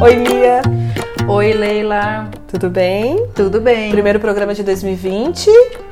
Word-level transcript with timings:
Oi, 0.00 0.14
Lia. 0.14 0.62
Oi, 1.26 1.52
Leila. 1.52 2.30
Tudo 2.46 2.70
bem? 2.70 3.26
Tudo 3.34 3.60
bem? 3.60 3.90
Primeiro 3.90 4.20
programa 4.20 4.54
de 4.54 4.62
2020. 4.62 5.50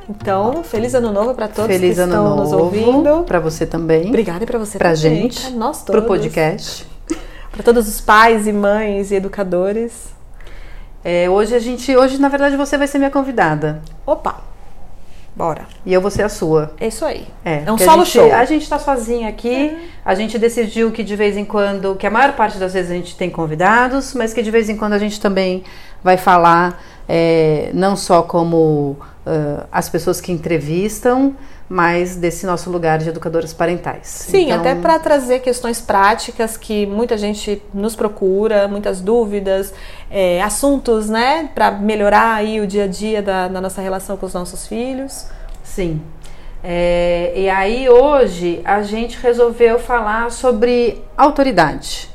Então, 0.09 0.63
feliz 0.63 0.95
ano 0.95 1.11
novo 1.11 1.35
para 1.35 1.49
todos 1.49 1.67
Feliz 1.71 1.95
que 1.97 2.01
ano 2.01 2.13
estão 2.13 2.29
novo 2.37 2.43
nos 2.43 2.53
ouvindo. 2.53 3.25
Para 3.25 3.41
você 3.41 3.67
também. 3.67 4.09
Obrigada 4.09 4.45
e 4.45 4.47
para 4.47 4.59
você 4.59 4.79
Pra 4.79 4.95
também. 4.95 5.23
gente. 5.23 5.41
Pra 5.41 5.51
nós 5.51 5.83
todos. 5.83 6.01
Pro 6.01 6.07
podcast. 6.09 6.87
Para 7.55 7.63
todos 7.63 7.87
os 7.87 8.01
pais 8.01 8.49
e 8.49 8.53
mães 8.53 9.13
e 9.13 9.15
educadores. 9.15 10.13
É, 11.05 11.31
hoje 11.31 11.55
a 11.55 11.61
gente, 11.61 11.97
hoje 11.97 12.19
na 12.21 12.29
verdade 12.29 12.57
você 12.57 12.77
vai 12.77 12.89
ser 12.89 12.99
minha 12.99 13.11
convidada 13.11 13.81
Opa. 14.05 14.41
Bora. 15.37 15.67
e 15.87 15.93
eu 15.93 16.01
vou 16.01 16.11
ser 16.11 16.23
a 16.23 16.29
sua. 16.29 16.73
É 16.81 16.89
isso 16.89 17.05
aí. 17.05 17.29
É, 17.45 17.63
É 17.65 17.73
um 17.73 17.79
solo 17.79 18.03
a 18.03 18.05
gente, 18.05 18.13
show. 18.13 18.33
A 18.33 18.45
gente 18.45 18.69
tá 18.69 18.79
sozinha 18.79 19.29
aqui. 19.29 19.77
A 20.05 20.15
gente 20.17 20.37
decidiu 20.37 20.91
que 20.91 21.05
de 21.05 21.15
vez 21.15 21.37
em 21.37 21.45
quando, 21.45 21.95
que 21.95 22.07
a 22.07 22.11
maior 22.11 22.33
parte 22.33 22.59
das 22.59 22.73
vezes 22.73 22.91
a 22.91 22.95
gente 22.95 23.17
tem 23.17 23.31
convidados, 23.31 24.15
mas 24.15 24.35
que 24.35 24.43
de 24.43 24.51
vez 24.51 24.69
em 24.69 24.77
quando 24.77 24.95
a 24.95 24.99
gente 24.99 25.21
também 25.21 25.63
vai 26.03 26.17
falar 26.17 26.83
é, 27.09 27.71
não 27.73 27.97
só 27.97 28.23
como 28.23 28.97
ah, 29.27 29.67
as 29.73 29.89
pessoas 29.89 30.21
que 30.21 30.33
entrevistam, 30.33 31.35
mas 31.69 32.17
desse 32.17 32.47
nosso 32.47 32.71
lugar 32.71 32.99
de 32.99 33.09
educadores 33.09 33.53
parentais. 33.53 34.07
Sim, 34.07 34.47
Então, 34.47 34.61
até 34.61 34.75
para 34.75 34.99
trazer 34.99 35.41
questões 35.41 35.81
práticas 35.81 36.57
que 36.57 36.87
muita 36.87 37.17
gente 37.17 37.63
nos 37.73 37.97
procura, 37.97 38.69
muitas 38.69 39.01
dúvidas, 39.01 39.73
é, 40.11 40.43
assuntos, 40.43 41.09
né, 41.09 41.49
para 41.55 41.71
melhorar 41.71 42.35
aí 42.35 42.61
o 42.61 42.67
dia 42.67 42.85
a 42.85 42.89
dia 42.89 43.23
da, 43.23 43.49
da 43.49 43.61
nossa 43.61 43.81
relação 43.81 44.17
com 44.17 44.27
os 44.27 44.35
nossos 44.35 44.67
filhos. 44.67 45.27
Sim. 45.63 46.01
É, 46.63 47.33
e 47.37 47.51
aí 47.51 47.89
hoje 47.91 48.63
a 48.65 48.83
gente 48.83 49.19
resolveu 49.19 49.79
falar 49.79 50.31
sobre 50.31 51.03
autoridade, 51.15 52.09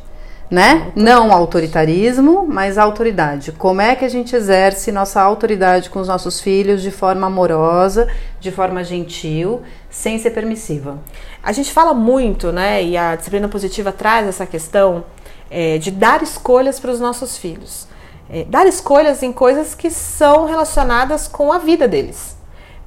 né? 0.50 0.92
Não 0.96 1.32
autoritarismo, 1.32 2.46
mas 2.48 2.78
autoridade. 2.78 3.52
Como 3.52 3.82
é 3.82 3.96
que 3.96 4.04
a 4.04 4.10
gente 4.10 4.36
exerce 4.36 4.92
nossa 4.92 5.22
autoridade 5.22 5.90
com 5.90 6.00
os 6.00 6.08
nossos 6.08 6.42
filhos 6.42 6.82
de 6.82 6.90
forma 6.90 7.28
amorosa, 7.28 8.08
de 8.40 8.52
forma 8.52 8.84
gentil, 8.84 9.62
sem 9.90 10.18
ser 10.18 10.32
permissiva. 10.32 10.98
A 11.44 11.52
gente 11.52 11.72
fala 11.72 11.94
muito, 11.94 12.52
né, 12.52 12.84
e 12.84 12.98
a 12.98 13.16
disciplina 13.16 13.48
positiva 13.48 13.92
traz 13.92 14.28
essa 14.28 14.46
questão 14.46 15.04
é, 15.50 15.78
de 15.78 15.92
dar 15.92 16.22
escolhas 16.22 16.80
para 16.80 16.92
os 16.92 17.00
nossos 17.00 17.38
filhos. 17.38 17.88
É, 18.30 18.44
dar 18.44 18.68
escolhas 18.68 19.24
em 19.24 19.34
coisas 19.34 19.74
que 19.74 19.90
são 19.90 20.46
relacionadas 20.46 21.28
com 21.28 21.52
a 21.52 21.58
vida 21.58 21.88
deles. 21.88 22.38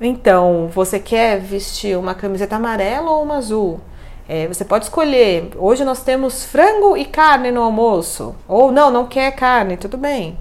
Então, 0.01 0.69
você 0.73 0.99
quer 0.99 1.41
vestir 1.41 1.97
uma 1.97 2.15
camiseta 2.15 2.57
amarela 2.57 3.11
ou 3.11 3.23
uma 3.23 3.37
azul? 3.37 3.81
É, 4.35 4.49
você 4.49 4.65
pode 4.65 4.87
escolher. 4.87 5.51
Hoje 5.59 5.85
nós 5.85 6.01
temos 6.03 6.43
frango 6.43 6.97
e 6.97 7.05
carne 7.05 7.51
no 7.51 7.61
almoço. 7.61 8.35
Ou 8.49 8.73
não, 8.73 8.91
não 8.91 9.07
quer 9.07 9.31
carne, 9.33 9.77
tudo 9.77 9.99
bem. 9.99 10.39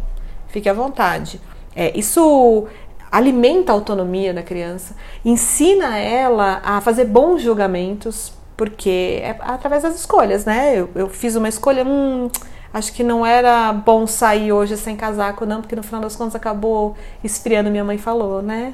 Fique 0.47 0.69
à 0.69 0.73
vontade. 0.73 1.41
É, 1.75 1.91
isso 1.99 2.67
alimenta 3.11 3.73
a 3.73 3.75
autonomia 3.75 4.33
da 4.33 4.41
criança, 4.41 4.95
ensina 5.25 5.97
ela 5.97 6.61
a 6.63 6.79
fazer 6.79 7.03
bons 7.03 7.41
julgamentos, 7.41 8.31
porque 8.55 9.19
é 9.21 9.35
através 9.41 9.83
das 9.83 9.95
escolhas, 9.95 10.45
né? 10.45 10.73
Eu, 10.79 10.89
eu 10.95 11.09
fiz 11.09 11.35
uma 11.35 11.49
escolha, 11.49 11.83
hum, 11.85 12.29
acho 12.73 12.93
que 12.93 13.03
não 13.03 13.25
era 13.25 13.73
bom 13.73 14.07
sair 14.07 14.53
hoje 14.53 14.77
sem 14.77 14.95
casaco, 14.95 15.45
não, 15.45 15.59
porque 15.59 15.75
no 15.75 15.83
final 15.83 15.99
das 15.99 16.15
contas 16.15 16.35
acabou 16.35 16.95
esfriando, 17.21 17.69
minha 17.69 17.83
mãe 17.83 17.97
falou, 17.97 18.41
né? 18.41 18.73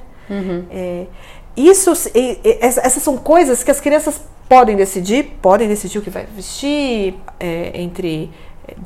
É, 0.69 1.07
isso, 1.55 1.89
essa- 2.61 2.81
essas 2.81 3.01
são 3.01 3.17
coisas 3.17 3.63
que 3.63 3.71
as 3.71 3.81
crianças 3.81 4.21
podem 4.47 4.75
decidir, 4.75 5.37
podem 5.41 5.67
decidir 5.67 5.99
o 5.99 6.01
que 6.01 6.09
vai 6.09 6.25
vestir 6.25 7.15
é, 7.39 7.71
entre 7.81 8.31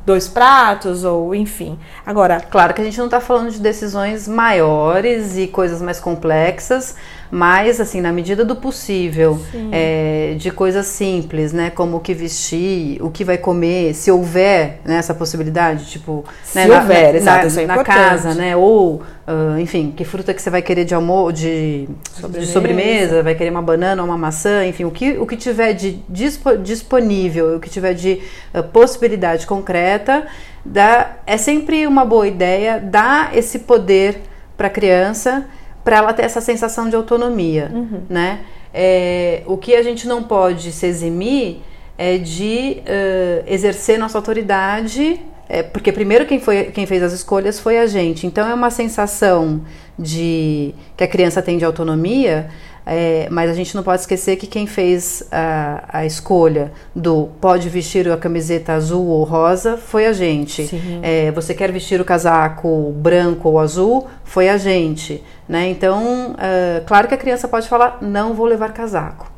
dois 0.04 0.28
pratos 0.28 1.04
ou 1.04 1.34
enfim. 1.34 1.78
Agora, 2.06 2.40
Claro 2.40 2.74
que 2.74 2.80
a 2.80 2.84
gente 2.84 2.98
não 2.98 3.06
está 3.06 3.20
falando 3.20 3.50
de 3.50 3.58
decisões 3.58 4.28
maiores 4.28 5.36
e 5.36 5.46
coisas 5.46 5.82
mais 5.82 5.98
complexas, 5.98 6.96
mas 7.34 7.80
assim, 7.80 8.02
na 8.02 8.12
medida 8.12 8.44
do 8.44 8.54
possível, 8.54 9.40
é, 9.72 10.34
de 10.36 10.50
coisas 10.50 10.84
simples, 10.84 11.50
né? 11.50 11.70
Como 11.70 11.96
o 11.96 12.00
que 12.00 12.12
vestir, 12.12 13.02
o 13.02 13.08
que 13.10 13.24
vai 13.24 13.38
comer, 13.38 13.94
se 13.94 14.10
houver 14.10 14.80
né, 14.84 14.96
essa 14.96 15.14
possibilidade, 15.14 15.86
tipo, 15.86 16.22
Se 16.44 16.58
né, 16.58 16.66
na- 16.66 16.80
houver, 16.80 17.12
na, 17.14 17.18
exato, 17.18 17.54
na, 17.54 17.62
é 17.62 17.66
na 17.66 17.82
casa, 17.82 18.34
né? 18.34 18.54
Ou, 18.54 19.00
ah, 19.26 19.58
enfim, 19.58 19.94
que 19.96 20.04
fruta 20.04 20.34
que 20.34 20.42
você 20.42 20.50
vai 20.50 20.60
querer 20.60 20.84
de 20.84 20.94
almoço, 20.94 21.32
de 21.32 21.88
Sobremesa. 22.20 22.46
de 22.46 22.52
sobremesa, 22.52 23.22
vai 23.22 23.34
querer 23.34 23.48
uma 23.50 23.62
banana 23.62 24.02
ou 24.02 24.08
uma 24.08 24.18
maçã, 24.18 24.66
enfim, 24.66 24.84
o 24.84 24.90
que, 24.90 25.12
o 25.12 25.24
que 25.26 25.36
tiver 25.38 25.72
de 25.72 26.02
dispo- 26.10 26.58
disponível, 26.58 27.56
o 27.56 27.60
que 27.60 27.70
tiver 27.70 27.94
de 27.94 28.20
ah, 28.52 28.62
possibilidade 28.62 29.46
concreta, 29.46 30.26
dá, 30.62 31.12
é 31.26 31.38
sempre 31.38 31.86
uma 31.86 32.04
boa 32.04 32.28
ideia 32.28 32.78
dar 32.78 33.34
esse 33.34 33.60
poder 33.60 34.20
para 34.54 34.66
a 34.66 34.70
criança, 34.70 35.46
para 35.84 35.96
ela 35.96 36.12
ter 36.12 36.22
essa 36.22 36.40
sensação 36.40 36.88
de 36.88 36.96
autonomia, 36.96 37.70
né? 38.08 38.40
É, 38.72 39.42
o 39.46 39.56
que 39.56 39.74
a 39.74 39.82
gente 39.82 40.08
não 40.08 40.22
pode 40.22 40.72
se 40.72 40.86
eximir 40.86 41.58
é 41.98 42.16
de 42.16 42.78
ah, 42.86 43.42
exercer 43.46 43.98
nossa 43.98 44.16
autoridade 44.16 45.20
é, 45.52 45.62
porque 45.62 45.92
primeiro 45.92 46.24
quem, 46.24 46.40
foi, 46.40 46.64
quem 46.64 46.86
fez 46.86 47.02
as 47.02 47.12
escolhas 47.12 47.60
foi 47.60 47.76
a 47.76 47.86
gente. 47.86 48.26
Então 48.26 48.48
é 48.48 48.54
uma 48.54 48.70
sensação 48.70 49.60
de 49.98 50.74
que 50.96 51.04
a 51.04 51.06
criança 51.06 51.42
tem 51.42 51.58
de 51.58 51.64
autonomia, 51.66 52.48
é, 52.84 53.28
mas 53.30 53.50
a 53.50 53.54
gente 53.54 53.74
não 53.76 53.82
pode 53.82 54.00
esquecer 54.00 54.36
que 54.36 54.46
quem 54.46 54.66
fez 54.66 55.26
a, 55.30 55.84
a 55.88 56.06
escolha 56.06 56.72
do 56.94 57.28
pode 57.40 57.68
vestir 57.68 58.10
a 58.10 58.16
camiseta 58.16 58.72
azul 58.72 59.06
ou 59.06 59.24
rosa 59.24 59.76
foi 59.76 60.06
a 60.06 60.12
gente. 60.12 60.68
É, 61.02 61.30
você 61.30 61.54
quer 61.54 61.70
vestir 61.70 62.00
o 62.00 62.04
casaco 62.04 62.92
branco 62.96 63.48
ou 63.48 63.58
azul 63.58 64.08
foi 64.24 64.48
a 64.48 64.56
gente. 64.56 65.22
Né? 65.48 65.68
Então, 65.70 66.34
é, 66.38 66.82
claro 66.86 67.06
que 67.06 67.14
a 67.14 67.18
criança 67.18 67.46
pode 67.46 67.68
falar 67.68 67.98
não 68.00 68.34
vou 68.34 68.46
levar 68.46 68.72
casaco. 68.72 69.30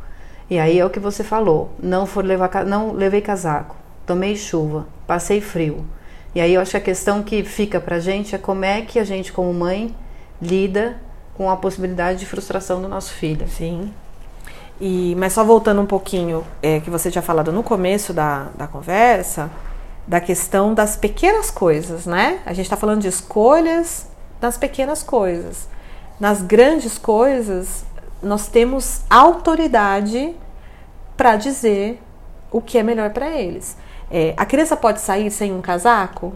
E 0.48 0.58
aí 0.58 0.78
é 0.78 0.84
o 0.84 0.90
que 0.90 1.00
você 1.00 1.24
falou, 1.24 1.70
não 1.82 2.04
for 2.04 2.24
levar, 2.24 2.66
não 2.66 2.92
levei 2.92 3.22
casaco, 3.22 3.76
tomei 4.04 4.36
chuva, 4.36 4.86
passei 5.06 5.40
frio. 5.40 5.86
E 6.34 6.40
aí 6.40 6.52
eu 6.52 6.60
acho 6.60 6.72
que 6.72 6.76
a 6.76 6.80
questão 6.80 7.22
que 7.22 7.42
fica 7.42 7.80
pra 7.80 7.98
gente 7.98 8.34
é 8.34 8.38
como 8.38 8.64
é 8.64 8.82
que 8.82 8.98
a 8.98 9.04
gente 9.04 9.32
como 9.32 9.52
mãe 9.54 9.94
lida 10.40 10.96
com 11.34 11.50
a 11.50 11.56
possibilidade 11.56 12.20
de 12.20 12.26
frustração 12.26 12.80
do 12.80 12.88
nosso 12.88 13.12
filho. 13.12 13.46
Sim. 13.48 13.92
E, 14.80 15.14
mas 15.18 15.32
só 15.32 15.44
voltando 15.44 15.80
um 15.80 15.86
pouquinho, 15.86 16.44
é, 16.62 16.80
que 16.80 16.90
você 16.90 17.10
tinha 17.10 17.22
falado 17.22 17.52
no 17.52 17.62
começo 17.62 18.12
da, 18.12 18.48
da 18.56 18.66
conversa, 18.66 19.50
da 20.06 20.20
questão 20.20 20.74
das 20.74 20.96
pequenas 20.96 21.50
coisas, 21.50 22.06
né? 22.06 22.40
A 22.44 22.52
gente 22.52 22.66
está 22.66 22.76
falando 22.76 23.00
de 23.00 23.08
escolhas 23.08 24.06
das 24.40 24.58
pequenas 24.58 25.02
coisas. 25.02 25.68
Nas 26.18 26.42
grandes 26.42 26.98
coisas, 26.98 27.84
nós 28.22 28.48
temos 28.48 29.02
autoridade 29.08 30.34
para 31.16 31.36
dizer 31.36 32.02
o 32.50 32.60
que 32.60 32.78
é 32.78 32.82
melhor 32.82 33.10
para 33.10 33.30
eles. 33.30 33.76
É, 34.10 34.34
a 34.36 34.44
criança 34.44 34.76
pode 34.76 35.00
sair 35.00 35.30
sem 35.30 35.52
um 35.52 35.60
casaco? 35.60 36.34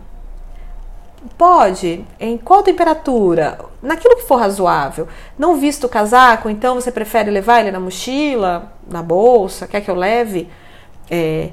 Pode. 1.37 2.05
Em 2.19 2.37
qual 2.39 2.63
temperatura? 2.63 3.59
Naquilo 3.83 4.17
que 4.17 4.23
for 4.27 4.37
razoável. 4.37 5.09
Não 5.39 5.57
visto 5.57 5.85
o 5.85 5.89
casaco, 5.89 6.49
então 6.49 6.75
você 6.75 6.91
prefere 6.91 7.31
levar 7.31 7.61
ele 7.61 7.71
na 7.71 7.81
mochila, 7.81 8.73
na 8.89 9.03
bolsa? 9.03 9.67
Quer 9.67 9.81
que 9.81 9.91
eu 9.91 9.95
leve? 9.95 10.49
É, 11.11 11.51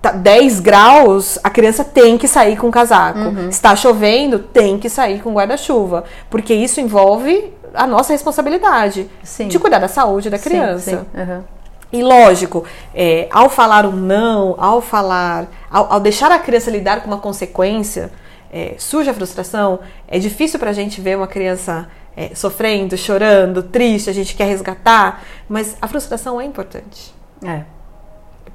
tá 0.00 0.10
10 0.12 0.60
graus, 0.60 1.38
a 1.44 1.50
criança 1.50 1.84
tem 1.84 2.18
que 2.18 2.26
sair 2.26 2.56
com 2.56 2.70
casaco. 2.70 3.20
Está 3.48 3.76
chovendo, 3.76 4.38
tem 4.40 4.78
que 4.78 4.88
sair 4.88 5.22
com 5.22 5.32
guarda-chuva. 5.32 6.04
Porque 6.28 6.52
isso 6.52 6.80
envolve 6.80 7.52
a 7.74 7.86
nossa 7.86 8.12
responsabilidade 8.12 9.08
Sim. 9.22 9.48
de 9.48 9.58
cuidar 9.58 9.78
da 9.78 9.88
saúde 9.88 10.28
da 10.28 10.38
Sim, 10.38 10.50
criança. 10.50 10.90
sim, 10.90 11.20
aham. 11.20 11.44
E 11.92 12.02
lógico, 12.02 12.64
é, 12.94 13.28
ao 13.30 13.50
falar 13.50 13.84
um 13.84 13.92
não, 13.92 14.54
ao 14.56 14.80
falar, 14.80 15.46
ao, 15.70 15.92
ao 15.92 16.00
deixar 16.00 16.32
a 16.32 16.38
criança 16.38 16.70
lidar 16.70 17.02
com 17.02 17.06
uma 17.08 17.18
consequência, 17.18 18.10
é, 18.52 18.74
surge 18.78 19.08
a 19.08 19.14
frustração. 19.14 19.80
É 20.06 20.18
difícil 20.18 20.58
pra 20.58 20.72
gente 20.72 21.00
ver 21.00 21.16
uma 21.16 21.26
criança 21.26 21.88
é, 22.16 22.34
sofrendo, 22.34 22.96
chorando, 22.96 23.62
triste, 23.62 24.10
a 24.10 24.12
gente 24.12 24.36
quer 24.36 24.44
resgatar, 24.44 25.22
mas 25.48 25.76
a 25.80 25.88
frustração 25.88 26.40
é 26.40 26.44
importante. 26.44 27.14
É. 27.42 27.62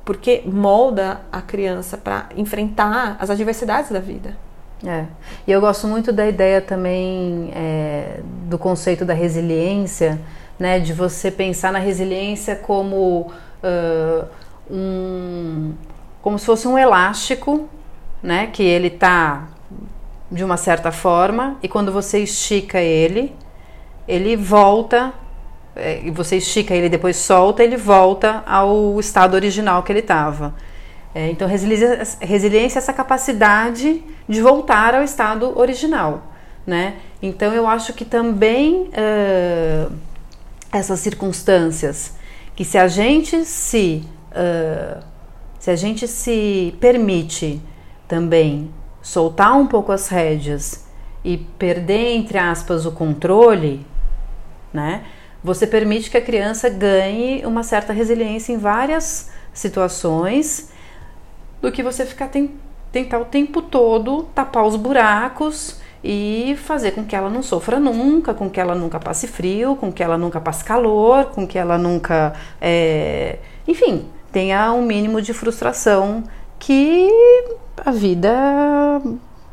Porque 0.06 0.44
molda 0.46 1.22
a 1.32 1.42
criança 1.42 1.98
para 1.98 2.30
enfrentar 2.38 3.18
as 3.20 3.30
adversidades 3.30 3.92
da 3.92 4.00
vida. 4.00 4.38
É. 4.86 5.06
E 5.48 5.52
eu 5.52 5.60
gosto 5.60 5.88
muito 5.88 6.14
da 6.14 6.28
ideia 6.28 6.62
também 6.62 7.52
é, 7.56 8.20
do 8.44 8.60
conceito 8.60 9.04
da 9.04 9.14
resiliência, 9.14 10.22
né? 10.60 10.80
De 10.80 10.94
você 10.94 11.32
pensar 11.32 11.74
na 11.74 11.80
resiliência 11.80 12.56
como 12.56 13.32
ah, 13.64 14.26
um 14.70 15.74
como 16.22 16.38
se 16.38 16.46
fosse 16.46 16.68
um 16.68 16.78
elástico, 16.78 17.70
né? 18.22 18.48
Que 18.48 18.64
ele 18.64 18.90
tá 18.90 19.48
de 20.32 20.44
uma 20.44 20.58
certa 20.58 20.92
forma 20.92 21.58
e 21.62 21.68
quando 21.68 21.92
você 21.92 22.20
estica 22.20 22.80
ele, 22.80 23.34
ele 24.08 24.36
volta 24.36 25.14
é, 25.76 26.02
e 26.04 26.12
você 26.12 26.38
estica 26.38 26.74
ele 26.74 26.90
depois 26.90 27.16
solta, 27.18 27.64
ele 27.64 27.78
volta 27.78 28.44
ao 28.46 29.00
estado 29.00 29.36
original 29.36 29.84
que 29.84 29.92
ele 29.92 30.00
estava. 30.00 30.56
É, 31.14 31.30
então, 31.30 31.48
resiliência, 31.48 32.08
resiliência 32.20 32.78
é 32.78 32.82
essa 32.82 32.94
capacidade 32.94 34.04
de 34.28 34.42
voltar 34.42 34.94
ao 34.96 35.04
estado 35.04 35.58
original, 35.58 36.32
né? 36.66 36.96
Então, 37.22 37.54
eu 37.54 37.66
acho 37.66 37.94
que 37.94 38.06
também 38.06 38.90
uh, 38.90 39.92
essas 40.72 41.00
circunstâncias 41.00 42.14
que 42.56 42.66
se 42.66 42.78
a 42.78 42.88
gente 42.88 43.46
se 43.46 44.04
uh, 44.32 45.04
se 45.60 45.72
a 45.72 45.76
gente 45.76 46.08
se 46.08 46.76
permite 46.80 47.62
também 48.08 48.72
soltar 49.08 49.58
um 49.58 49.66
pouco 49.66 49.94
as 49.94 50.10
rédeas 50.10 50.86
e 51.24 51.38
perder 51.38 52.14
entre 52.14 52.38
aspas 52.38 52.86
o 52.86 52.92
controle, 52.92 53.88
né? 54.74 55.06
Você 55.42 55.66
permite 55.66 56.12
que 56.12 56.18
a 56.18 56.22
criança 56.22 56.70
ganhe 56.70 57.46
uma 57.46 57.64
certa 57.64 57.94
resiliência 57.94 58.52
em 58.52 58.58
várias 58.58 59.32
situações 59.54 60.74
do 61.62 61.72
que 61.72 61.82
você 61.82 62.06
ficar 62.06 62.28
tem, 62.28 62.56
tentar 62.92 63.20
o 63.20 63.26
tempo 63.26 63.62
todo 63.62 64.24
tapar 64.36 64.66
os 64.66 64.76
buracos 64.76 65.80
e 66.04 66.58
fazer 66.66 66.92
com 66.92 67.06
que 67.06 67.16
ela 67.16 67.30
não 67.30 67.42
sofra 67.42 67.80
nunca, 67.80 68.34
com 68.34 68.50
que 68.50 68.60
ela 68.60 68.76
nunca 68.76 69.00
passe 69.00 69.26
frio, 69.26 69.78
com 69.78 69.90
que 69.90 70.04
ela 70.04 70.18
nunca 70.18 70.42
passe 70.42 70.66
calor, 70.66 71.28
com 71.28 71.48
que 71.48 71.58
ela 71.58 71.78
nunca, 71.78 72.34
é, 72.60 73.40
enfim, 73.66 74.06
tenha 74.34 74.74
um 74.74 74.82
mínimo 74.82 75.22
de 75.22 75.34
frustração 75.34 76.26
que 76.60 77.10
a 77.86 77.92
vida 77.92 79.02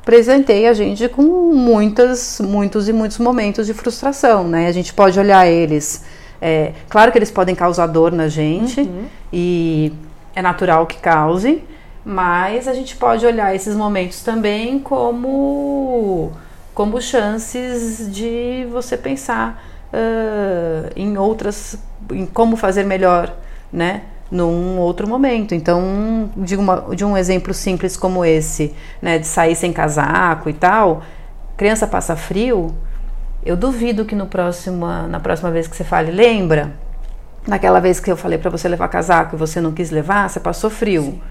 presenteia 0.05 0.71
a 0.71 0.75
gente 0.75 1.09
com 1.09 1.23
muitas, 1.23 2.41
muitos 2.41 2.89
e 2.89 2.93
muitos 2.93 3.19
momentos 3.19 3.67
de 3.67 3.75
frustração, 3.75 4.47
né? 4.47 4.67
A 4.67 4.73
gente 4.73 4.93
pode 4.93 5.19
olhar 5.19 5.47
eles, 5.47 6.05
é, 6.41 6.73
claro 6.89 7.11
que 7.11 7.19
eles 7.19 7.31
podem 7.31 7.55
causar 7.55 7.87
dor 7.87 8.13
na 8.13 8.29
gente 8.29 8.81
uhum. 8.81 9.07
e 9.33 9.93
é 10.35 10.43
natural 10.43 10.87
que 10.87 10.99
cause, 10.99 11.63
mas 12.05 12.69
a 12.69 12.75
gente 12.75 12.97
pode 12.97 13.25
olhar 13.25 13.55
esses 13.55 13.75
momentos 13.75 14.23
também 14.23 14.79
como 14.79 16.33
como 16.75 17.01
chances 17.01 18.13
de 18.13 18.67
você 18.71 18.97
pensar 18.97 19.65
uh, 19.93 20.91
em 20.97 21.17
outras, 21.17 21.79
em 22.11 22.27
como 22.27 22.57
fazer 22.57 22.85
melhor, 22.85 23.33
né? 23.73 24.03
Num 24.35 24.79
outro 24.79 25.09
momento. 25.09 25.55
Então, 25.55 26.29
de, 26.37 26.57
uma, 26.57 26.95
de 26.95 27.05
um 27.05 27.17
exemplo 27.17 27.55
simples 27.55 27.97
como 27.97 28.25
esse, 28.25 28.75
né, 29.01 29.17
de 29.19 29.27
sair 29.29 29.55
sem 29.55 29.73
casaco 29.73 30.51
e 30.51 30.53
tal, 30.53 31.03
criança 31.57 31.87
passa 31.87 32.17
frio, 32.17 32.75
eu 33.45 33.57
duvido 33.57 34.05
que 34.05 34.15
no 34.15 34.27
próximo, 34.27 34.87
na 35.09 35.21
próxima 35.21 35.53
vez 35.53 35.69
que 35.69 35.77
você 35.77 35.85
fale, 35.85 36.11
lembra? 36.11 36.73
Naquela 37.47 37.81
vez 37.81 38.01
que 38.01 38.11
eu 38.11 38.17
falei 38.17 38.39
para 38.39 38.51
você 38.51 38.69
levar 38.69 38.89
casaco 38.89 39.37
e 39.37 39.39
você 39.39 39.61
não 39.61 39.71
quis 39.71 39.91
levar, 39.91 40.29
você 40.29 40.41
passou 40.41 40.69
frio. 40.69 41.23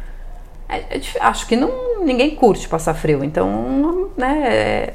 É, 0.69 0.97
é, 0.97 1.01
acho 1.19 1.45
que 1.45 1.57
não, 1.57 1.92
ninguém 2.03 2.35
curte 2.35 2.67
passar 2.67 2.93
frio, 2.93 3.23
então 3.23 4.09
né, 4.17 4.47
é, 4.47 4.93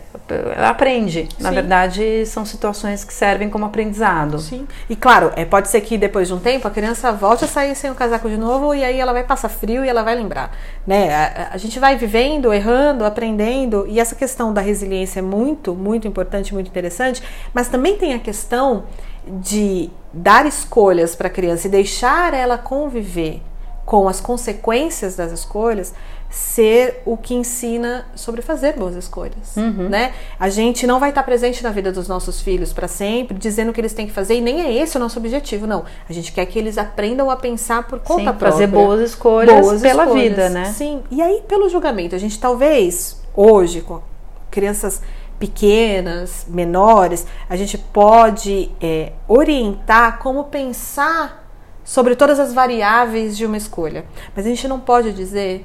aprende. 0.69 1.29
Na 1.39 1.49
Sim. 1.49 1.55
verdade, 1.55 2.27
são 2.27 2.45
situações 2.45 3.05
que 3.05 3.13
servem 3.13 3.49
como 3.49 3.65
aprendizado. 3.65 4.39
Sim. 4.39 4.67
E 4.89 4.97
claro, 4.97 5.33
é, 5.37 5.45
pode 5.45 5.69
ser 5.69 5.81
que 5.81 5.97
depois 5.97 6.29
de 6.29 6.35
um 6.35 6.39
tempo 6.39 6.69
a 6.69 6.71
criança 6.71 7.13
volte 7.13 7.45
a 7.45 7.49
sair 7.49 7.75
sem 7.75 7.91
o 7.91 7.95
casaco 7.95 8.29
de 8.29 8.37
novo 8.37 8.75
e 8.75 8.85
aí 8.85 8.99
ela 8.99 9.13
vai 9.13 9.25
passar 9.25 9.49
frio 9.49 9.85
e 9.85 9.89
ela 9.89 10.03
vai 10.03 10.15
lembrar. 10.15 10.57
Né? 10.87 11.15
A, 11.15 11.49
a 11.55 11.57
gente 11.57 11.79
vai 11.79 11.97
vivendo, 11.97 12.53
errando, 12.53 13.05
aprendendo, 13.05 13.87
e 13.89 13.99
essa 13.99 14.15
questão 14.15 14.53
da 14.53 14.61
resiliência 14.61 15.21
é 15.21 15.23
muito, 15.23 15.75
muito 15.75 16.07
importante, 16.07 16.55
muito 16.55 16.69
interessante, 16.69 17.23
mas 17.53 17.69
também 17.69 17.97
tem 17.97 18.15
a 18.15 18.19
questão 18.19 18.85
de 19.27 19.91
dar 20.13 20.47
escolhas 20.47 21.15
para 21.15 21.29
a 21.29 21.31
criança 21.31 21.67
e 21.67 21.71
deixar 21.71 22.33
ela 22.33 22.57
conviver 22.57 23.43
com 23.85 24.07
as 24.07 24.21
consequências 24.21 25.17
das 25.17 25.33
escolhas, 25.33 25.95
ser 26.31 27.03
o 27.07 27.17
que 27.17 27.35
ensina 27.35 28.07
sobre 28.15 28.43
fazer 28.43 28.75
boas 28.75 28.95
escolhas, 28.95 29.57
uhum. 29.57 29.89
né? 29.89 30.13
A 30.39 30.49
gente 30.51 30.87
não 30.87 31.01
vai 31.01 31.09
estar 31.09 31.23
presente 31.23 31.63
na 31.63 31.71
vida 31.71 31.91
dos 31.91 32.07
nossos 32.07 32.41
filhos 32.41 32.73
para 32.73 32.87
sempre, 32.87 33.39
dizendo 33.39 33.71
o 33.71 33.73
que 33.73 33.81
eles 33.81 33.95
têm 33.95 34.07
que 34.07 34.13
fazer 34.13 34.35
e 34.35 34.41
nem 34.41 34.61
é 34.61 34.73
esse 34.73 34.97
o 34.97 35.01
nosso 35.01 35.19
objetivo, 35.19 35.67
não. 35.67 35.85
A 36.09 36.13
gente 36.13 36.31
quer 36.33 36.45
que 36.47 36.59
eles 36.59 36.77
aprendam 36.77 37.31
a 37.31 37.37
pensar 37.37 37.87
por 37.87 38.01
conta 38.01 38.19
Sim, 38.19 38.25
própria, 38.27 38.53
fazer 38.53 38.67
boas 38.67 39.01
escolhas 39.01 39.61
boas 39.61 39.81
pela 39.81 40.05
escolhas. 40.05 40.29
vida, 40.29 40.51
né? 40.51 40.67
Sim. 40.67 41.03
E 41.11 41.23
aí 41.23 41.43
pelo 41.49 41.69
julgamento, 41.69 42.15
a 42.15 42.19
gente 42.19 42.39
talvez 42.39 43.23
hoje 43.35 43.81
com 43.81 44.03
crianças 44.51 45.01
pequenas, 45.39 46.47
menores, 46.49 47.27
a 47.49 47.57
gente 47.57 47.79
pode 47.79 48.71
é, 48.81 49.13
orientar 49.27 50.19
como 50.19 50.45
pensar 50.45 51.49
sobre 51.85 52.15
todas 52.15 52.39
as 52.39 52.53
variáveis 52.53 53.37
de 53.37 53.47
uma 53.47 53.57
escolha. 53.57 54.05
Mas 54.37 54.45
a 54.45 54.49
gente 54.49 54.69
não 54.69 54.79
pode 54.79 55.13
dizer 55.13 55.65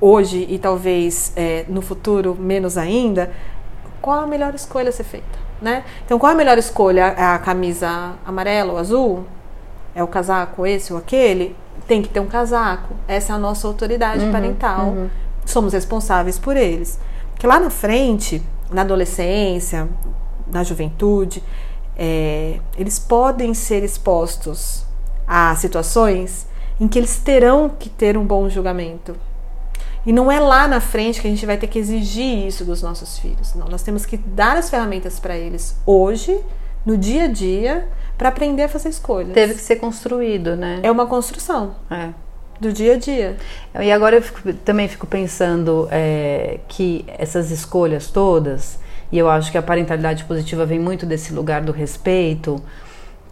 hoje 0.00 0.46
e 0.48 0.58
talvez 0.58 1.32
é, 1.36 1.64
no 1.68 1.82
futuro 1.82 2.36
menos 2.38 2.78
ainda 2.78 3.30
qual 4.00 4.20
a 4.20 4.26
melhor 4.26 4.54
escolha 4.54 4.88
a 4.88 4.92
ser 4.92 5.04
feita, 5.04 5.38
né? 5.60 5.84
Então 6.04 6.18
qual 6.18 6.32
a 6.32 6.34
melhor 6.34 6.56
escolha? 6.56 7.14
É 7.16 7.22
a 7.22 7.38
camisa 7.38 8.14
amarela 8.24 8.72
ou 8.72 8.78
azul? 8.78 9.24
É 9.94 10.02
o 10.02 10.08
casaco 10.08 10.66
esse 10.66 10.92
ou 10.92 10.98
aquele? 10.98 11.54
Tem 11.86 12.00
que 12.00 12.08
ter 12.08 12.20
um 12.20 12.26
casaco. 12.26 12.94
Essa 13.06 13.32
é 13.32 13.36
a 13.36 13.38
nossa 13.38 13.66
autoridade 13.66 14.24
uhum, 14.24 14.32
parental. 14.32 14.86
Uhum. 14.86 15.10
Somos 15.44 15.72
responsáveis 15.72 16.38
por 16.38 16.56
eles. 16.56 16.98
Que 17.38 17.46
lá 17.46 17.58
na 17.58 17.70
frente, 17.70 18.42
na 18.70 18.82
adolescência, 18.82 19.88
na 20.46 20.62
juventude, 20.62 21.42
é, 21.96 22.60
eles 22.78 22.98
podem 22.98 23.52
ser 23.52 23.82
expostos 23.82 24.84
a 25.26 25.54
situações 25.56 26.46
em 26.78 26.88
que 26.88 26.98
eles 26.98 27.18
terão 27.18 27.68
que 27.68 27.88
ter 27.88 28.16
um 28.16 28.24
bom 28.24 28.48
julgamento. 28.48 29.14
E 30.04 30.12
não 30.12 30.30
é 30.30 30.40
lá 30.40 30.66
na 30.66 30.80
frente 30.80 31.20
que 31.20 31.26
a 31.26 31.30
gente 31.30 31.44
vai 31.44 31.56
ter 31.56 31.66
que 31.66 31.78
exigir 31.78 32.46
isso 32.46 32.64
dos 32.64 32.82
nossos 32.82 33.18
filhos. 33.18 33.54
Não, 33.54 33.68
nós 33.68 33.82
temos 33.82 34.06
que 34.06 34.16
dar 34.16 34.56
as 34.56 34.70
ferramentas 34.70 35.20
para 35.20 35.36
eles 35.36 35.76
hoje, 35.84 36.40
no 36.86 36.96
dia 36.96 37.24
a 37.24 37.28
dia, 37.28 37.88
para 38.16 38.30
aprender 38.30 38.64
a 38.64 38.68
fazer 38.68 38.88
escolhas. 38.88 39.32
Teve 39.32 39.54
que 39.54 39.60
ser 39.60 39.76
construído, 39.76 40.56
né? 40.56 40.80
É 40.82 40.90
uma 40.90 41.06
construção. 41.06 41.74
É. 41.90 42.08
Do 42.58 42.72
dia 42.72 42.94
a 42.94 42.98
dia. 42.98 43.36
E 43.78 43.90
agora 43.90 44.16
eu 44.16 44.22
fico, 44.22 44.52
também 44.52 44.88
fico 44.88 45.06
pensando 45.06 45.88
é, 45.90 46.60
que 46.68 47.04
essas 47.18 47.50
escolhas 47.50 48.08
todas, 48.08 48.78
e 49.10 49.18
eu 49.18 49.28
acho 49.28 49.50
que 49.50 49.58
a 49.58 49.62
parentalidade 49.62 50.24
positiva 50.24 50.66
vem 50.66 50.78
muito 50.78 51.06
desse 51.06 51.32
lugar 51.32 51.62
do 51.62 51.72
respeito, 51.72 52.62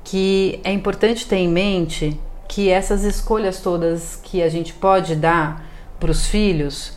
que 0.03 0.61
é 0.65 0.73
importante 0.73 1.27
ter 1.27 1.37
em 1.37 1.49
mente 1.49 2.19
que 2.49 2.71
essas 2.71 3.05
escolhas 3.05 3.61
todas 3.61 4.17
que 4.17 4.43
a 4.43 4.49
gente 4.49 4.73
pode 4.73 5.15
dar 5.15 5.68
para 5.99 6.11
os 6.11 6.27
filhos, 6.27 6.97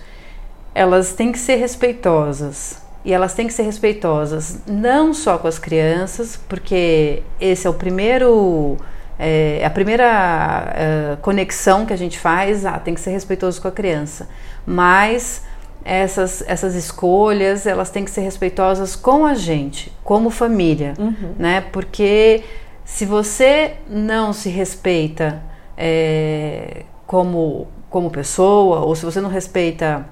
elas 0.73 1.13
têm 1.13 1.31
que 1.31 1.39
ser 1.39 1.55
respeitosas. 1.55 2.81
E 3.03 3.11
elas 3.11 3.33
têm 3.33 3.47
que 3.47 3.53
ser 3.53 3.63
respeitosas 3.63 4.59
não 4.67 5.13
só 5.13 5.37
com 5.37 5.47
as 5.47 5.57
crianças, 5.57 6.39
porque 6.47 7.23
esse 7.39 7.65
é 7.65 7.69
o 7.69 7.73
primeiro 7.73 8.77
é, 9.17 9.63
a 9.65 9.69
primeira 9.69 10.73
é, 10.75 11.17
conexão 11.21 11.85
que 11.85 11.93
a 11.93 11.95
gente 11.95 12.17
faz, 12.17 12.65
ah, 12.65 12.79
tem 12.79 12.93
que 12.93 13.01
ser 13.01 13.11
respeitoso 13.11 13.61
com 13.61 13.67
a 13.67 13.71
criança. 13.71 14.27
Mas 14.65 15.43
essas, 15.83 16.43
essas 16.47 16.75
escolhas, 16.75 17.65
elas 17.65 17.89
têm 17.89 18.05
que 18.05 18.11
ser 18.11 18.21
respeitosas 18.21 18.95
com 18.95 19.25
a 19.25 19.33
gente, 19.33 19.91
como 20.03 20.29
família, 20.29 20.93
uhum. 20.97 21.35
né? 21.37 21.61
Porque 21.71 22.43
se 22.83 23.05
você 23.05 23.73
não 23.87 24.33
se 24.33 24.49
respeita 24.49 25.41
é, 25.77 26.83
como, 27.05 27.67
como 27.91 28.09
pessoa, 28.09 28.79
ou 28.79 28.95
se 28.95 29.05
você 29.05 29.21
não 29.21 29.29
respeita 29.29 30.07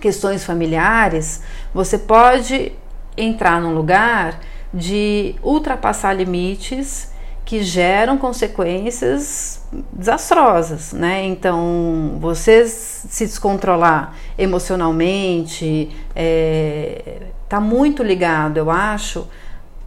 questões 0.00 0.44
familiares, 0.44 1.40
você 1.72 1.96
pode 1.96 2.72
entrar 3.16 3.60
num 3.60 3.72
lugar 3.72 4.40
de 4.74 5.36
ultrapassar 5.42 6.12
limites 6.12 7.12
que 7.44 7.62
geram 7.62 8.18
consequências 8.18 9.64
desastrosas, 9.92 10.92
né? 10.92 11.24
Então, 11.24 12.18
você 12.20 12.66
se 12.66 13.24
descontrolar 13.24 14.14
emocionalmente 14.36 15.88
está 16.08 17.58
é, 17.58 17.60
muito 17.60 18.02
ligado, 18.02 18.56
eu 18.56 18.68
acho, 18.68 19.28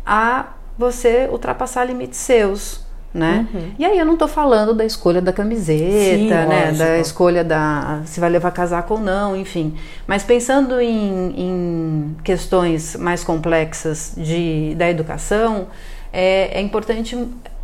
a 0.05 0.53
você 0.77 1.27
ultrapassar 1.29 1.83
limites 1.83 2.17
seus. 2.17 2.87
Né? 3.11 3.47
Uhum. 3.51 3.71
E 3.79 3.85
aí 3.85 3.97
eu 3.97 4.05
não 4.05 4.13
estou 4.13 4.27
falando 4.27 4.71
da 4.71 4.85
escolha 4.85 5.19
da 5.19 5.33
camiseta, 5.33 6.15
Sim, 6.15 6.29
né? 6.29 6.65
Lógico. 6.65 6.77
Da 6.77 6.99
escolha 6.99 7.43
da 7.43 8.01
se 8.05 8.19
vai 8.19 8.29
levar 8.29 8.51
casaco 8.51 8.93
ou 8.93 8.99
não, 8.99 9.35
enfim. 9.35 9.73
Mas 10.05 10.21
pensando 10.21 10.79
em, 10.79 11.33
em 11.35 12.15
questões 12.23 12.95
mais 12.95 13.23
complexas 13.23 14.13
de, 14.15 14.75
da 14.75 14.87
educação, 14.87 15.67
é, 16.13 16.59
é 16.59 16.61
importante, 16.61 17.17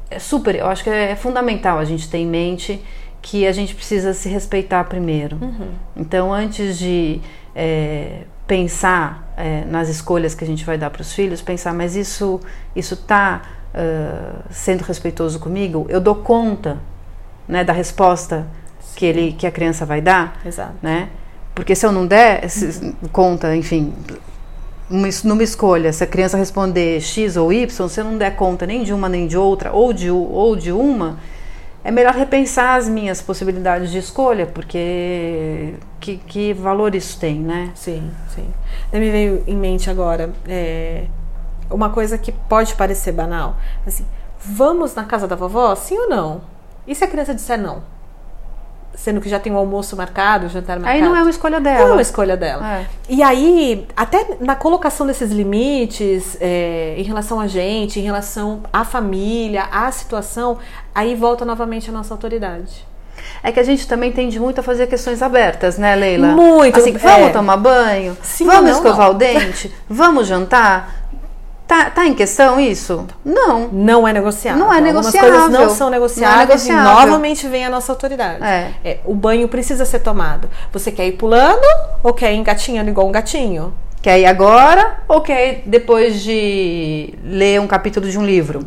é 0.10 0.18
super, 0.18 0.56
eu 0.56 0.66
acho 0.66 0.84
que 0.84 0.90
é 0.90 1.16
fundamental 1.16 1.78
a 1.78 1.86
gente 1.86 2.10
ter 2.10 2.18
em 2.18 2.28
mente 2.28 2.82
que 3.22 3.46
a 3.46 3.52
gente 3.52 3.74
precisa 3.74 4.14
se 4.14 4.30
respeitar 4.30 4.84
primeiro. 4.84 5.38
Uhum. 5.42 5.70
Então, 5.96 6.34
antes 6.34 6.78
de 6.78 7.20
é, 7.56 8.22
pensar 8.46 9.34
é, 9.36 9.64
nas 9.66 9.90
escolhas 9.90 10.36
que 10.36 10.44
a 10.44 10.48
gente 10.48 10.64
vai 10.64 10.78
dar 10.78 10.90
para 10.90 11.02
os 11.02 11.12
filhos, 11.14 11.42
pensar, 11.42 11.74
mas 11.74 11.96
isso 11.96 12.40
isso 12.75 12.94
está 12.94 13.42
uh, 13.75 14.44
sendo 14.50 14.82
respeitoso 14.82 15.39
comigo? 15.39 15.86
Eu 15.89 16.00
dou 16.00 16.15
conta 16.15 16.77
né, 17.48 17.63
da 17.63 17.74
resposta 17.74 18.48
que 18.96 19.05
ele 19.05 19.34
que 19.34 19.46
a 19.46 19.51
criança 19.51 19.86
vai 19.86 20.01
dar, 20.01 20.39
Exato. 20.46 20.74
né? 20.82 21.10
Porque 21.53 21.75
se 21.75 21.86
eu 21.86 21.91
não 21.91 22.08
der 22.08 22.50
se, 22.50 22.96
conta, 23.12 23.55
enfim, 23.55 23.94
uma, 24.89 25.08
numa 25.24 25.44
escolha, 25.44 25.91
se 25.94 26.03
a 26.03 26.08
criança 26.08 26.38
responder 26.38 27.00
X 27.01 27.38
ou 27.38 27.51
Y, 27.51 27.88
se 27.89 28.00
eu 28.00 28.03
não 28.03 28.17
der 28.17 28.36
conta 28.36 28.65
nem 28.65 28.84
de 28.84 28.94
uma 28.94 29.08
nem 29.08 29.27
de 29.27 29.38
outra, 29.38 29.72
ou 29.72 29.94
de, 29.94 30.10
ou 30.10 30.55
de 30.55 30.72
uma, 30.72 31.17
é 31.84 31.91
melhor 31.91 32.13
repensar 32.13 32.75
as 32.75 32.89
minhas 32.89 33.22
possibilidades 33.22 33.91
de 33.91 34.00
escolha, 34.00 34.48
porque 34.48 35.75
que, 36.00 36.17
que 36.17 36.53
valor 36.53 36.96
isso 36.96 37.20
tem, 37.20 37.39
né? 37.39 37.72
Sim, 37.75 38.12
sim. 38.34 38.48
Me 38.91 39.12
veio 39.12 39.44
em 39.48 39.55
mente 39.55 39.89
agora 39.89 40.34
é, 40.48 41.05
uma 41.70 41.90
coisa 41.90 42.18
que 42.18 42.32
pode 42.32 42.76
parecer 42.76 43.12
banal. 43.12 43.56
Assim, 43.86 44.06
vamos 44.40 44.94
na 44.96 45.04
casa 45.04 45.28
da 45.28 45.36
vovó, 45.36 45.76
sim 45.76 45.98
ou 45.98 46.10
não? 46.10 46.42
E 46.88 46.94
se 46.94 47.04
a 47.04 47.08
criança 47.08 47.34
disser 47.34 47.60
não? 47.60 47.96
sendo 48.96 49.22
que 49.22 49.30
já 49.30 49.40
tem 49.40 49.54
o 49.54 49.58
almoço 49.58 49.96
marcado, 49.96 50.46
o 50.46 50.50
jantar 50.50 50.80
marcado. 50.80 50.98
Aí 50.98 51.02
não 51.02 51.16
é 51.16 51.22
uma 51.22 51.30
escolha 51.30 51.60
dela. 51.60 51.80
Não 51.80 51.90
é 51.90 51.92
uma 51.94 52.02
escolha 52.02 52.38
dela. 52.38 52.80
É. 52.80 52.86
E 53.10 53.22
aí, 53.22 53.86
até 53.96 54.38
na 54.40 54.56
colocação 54.56 55.06
desses 55.06 55.32
limites 55.32 56.38
é, 56.40 56.96
em 56.98 57.04
relação 57.04 57.40
a 57.40 57.48
gente, 57.48 58.00
em 58.00 58.04
relação 58.04 58.62
à 58.72 58.84
família, 58.84 59.64
à 59.72 59.92
situação, 59.92 60.58
aí 60.94 61.16
volta 61.16 61.46
novamente 61.46 61.90
a 61.90 61.94
nossa 61.94 62.14
autoridade. 62.14 62.86
É 63.42 63.52
que 63.52 63.60
a 63.60 63.64
gente 63.64 63.88
também 63.88 64.12
tende 64.12 64.40
muito 64.40 64.60
a 64.60 64.64
fazer 64.64 64.88
questões 64.88 65.22
abertas, 65.22 65.78
né, 65.78 65.96
Leila? 65.96 66.28
Muito. 66.28 66.78
Assim, 66.78 66.92
vamos 66.94 67.28
é. 67.28 67.30
tomar 67.30 67.58
banho? 67.58 68.18
Sim, 68.22 68.46
vamos 68.46 68.72
não, 68.72 68.78
escovar 68.78 69.08
não. 69.08 69.16
o 69.16 69.18
dente? 69.18 69.74
vamos 69.90 70.28
jantar? 70.28 71.05
Tá, 71.68 71.90
tá 71.90 72.06
em 72.06 72.14
questão 72.14 72.60
isso? 72.60 73.08
Não. 73.24 73.70
Não 73.72 74.08
é 74.08 74.14
negociável. 74.14 74.64
Não 74.64 74.72
é 74.72 74.80
negociável. 74.80 75.32
Algumas 75.32 75.48
coisas 75.48 75.68
não 75.68 75.76
são 75.76 75.90
negociáveis 75.90 76.36
não 76.36 76.42
é 76.42 76.46
negociável. 76.46 76.84
e 76.84 77.06
novamente 77.06 77.48
vem 77.48 77.66
a 77.66 77.70
nossa 77.70 77.92
autoridade. 77.92 78.44
É. 78.44 78.72
é. 78.84 79.00
O 79.04 79.16
banho 79.16 79.48
precisa 79.48 79.84
ser 79.84 80.00
tomado. 80.00 80.48
Você 80.72 80.92
quer 80.92 81.08
ir 81.08 81.14
pulando 81.14 81.66
ou 82.04 82.14
quer 82.14 82.34
ir 82.34 82.38
engatinhando 82.38 82.90
igual 82.90 83.08
um 83.08 83.12
gatinho? 83.12 83.74
Quer 84.02 84.20
ir 84.20 84.26
agora 84.26 84.98
ou 85.08 85.22
quer 85.22 85.48
ir 85.48 85.64
depois 85.66 86.22
de 86.22 87.16
ler 87.24 87.60
um 87.60 87.66
capítulo 87.66 88.08
de 88.08 88.20
um 88.20 88.24
livro? 88.24 88.60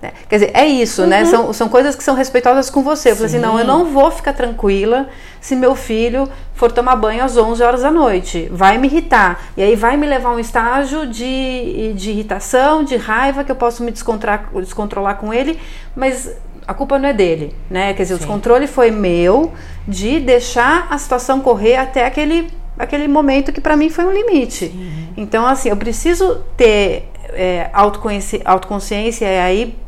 É. 0.00 0.12
Quer 0.28 0.36
dizer, 0.36 0.50
é 0.54 0.64
isso, 0.64 1.06
né? 1.06 1.18
uhum. 1.18 1.24
né? 1.24 1.30
São, 1.30 1.52
são 1.52 1.68
coisas 1.68 1.96
que 1.96 2.04
são 2.04 2.14
respeitosas 2.14 2.70
com 2.70 2.82
você. 2.82 3.10
Eu 3.10 3.16
falei 3.16 3.26
assim, 3.26 3.38
não, 3.40 3.58
eu 3.58 3.64
não 3.64 3.86
vou 3.86 4.10
ficar 4.10 4.32
tranquila 4.32 5.08
se 5.40 5.56
meu 5.56 5.74
filho 5.74 6.28
for 6.54 6.70
tomar 6.70 6.94
banho 6.94 7.24
às 7.24 7.36
11 7.36 7.62
horas 7.62 7.82
da 7.82 7.90
noite. 7.90 8.48
Vai 8.52 8.78
me 8.78 8.86
irritar. 8.86 9.40
E 9.56 9.62
aí 9.62 9.74
vai 9.74 9.96
me 9.96 10.06
levar 10.06 10.30
a 10.30 10.32
um 10.32 10.38
estágio 10.38 11.06
de, 11.06 11.92
de 11.94 12.10
irritação, 12.10 12.84
de 12.84 12.96
raiva, 12.96 13.42
que 13.42 13.50
eu 13.50 13.56
posso 13.56 13.82
me 13.82 13.90
descontrolar 13.90 15.16
com 15.16 15.34
ele, 15.34 15.58
mas 15.96 16.32
a 16.66 16.74
culpa 16.74 16.98
não 16.98 17.08
é 17.08 17.12
dele, 17.12 17.54
né? 17.68 17.92
Quer 17.94 18.02
dizer, 18.02 18.14
Sim. 18.14 18.16
o 18.16 18.18
descontrole 18.18 18.66
foi 18.68 18.90
meu 18.92 19.52
de 19.86 20.20
deixar 20.20 20.86
a 20.90 20.98
situação 20.98 21.40
correr 21.40 21.76
até 21.76 22.04
aquele, 22.04 22.52
aquele 22.78 23.08
momento 23.08 23.52
que 23.52 23.60
para 23.60 23.76
mim 23.76 23.90
foi 23.90 24.04
um 24.04 24.12
limite. 24.12 24.72
Então, 25.16 25.44
assim, 25.44 25.70
eu 25.70 25.76
preciso 25.76 26.44
ter 26.56 27.08
é, 27.30 27.70
autoconsciência 27.72 29.26
e 29.26 29.38
aí 29.38 29.87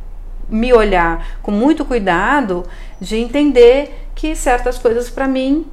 me 0.51 0.73
olhar 0.73 1.39
com 1.43 1.51
muito 1.51 1.85
cuidado 1.85 2.65
de 3.01 3.17
entender 3.17 4.09
que 4.15 4.35
certas 4.35 4.77
coisas 4.79 5.09
para 5.09 5.27
mim 5.27 5.67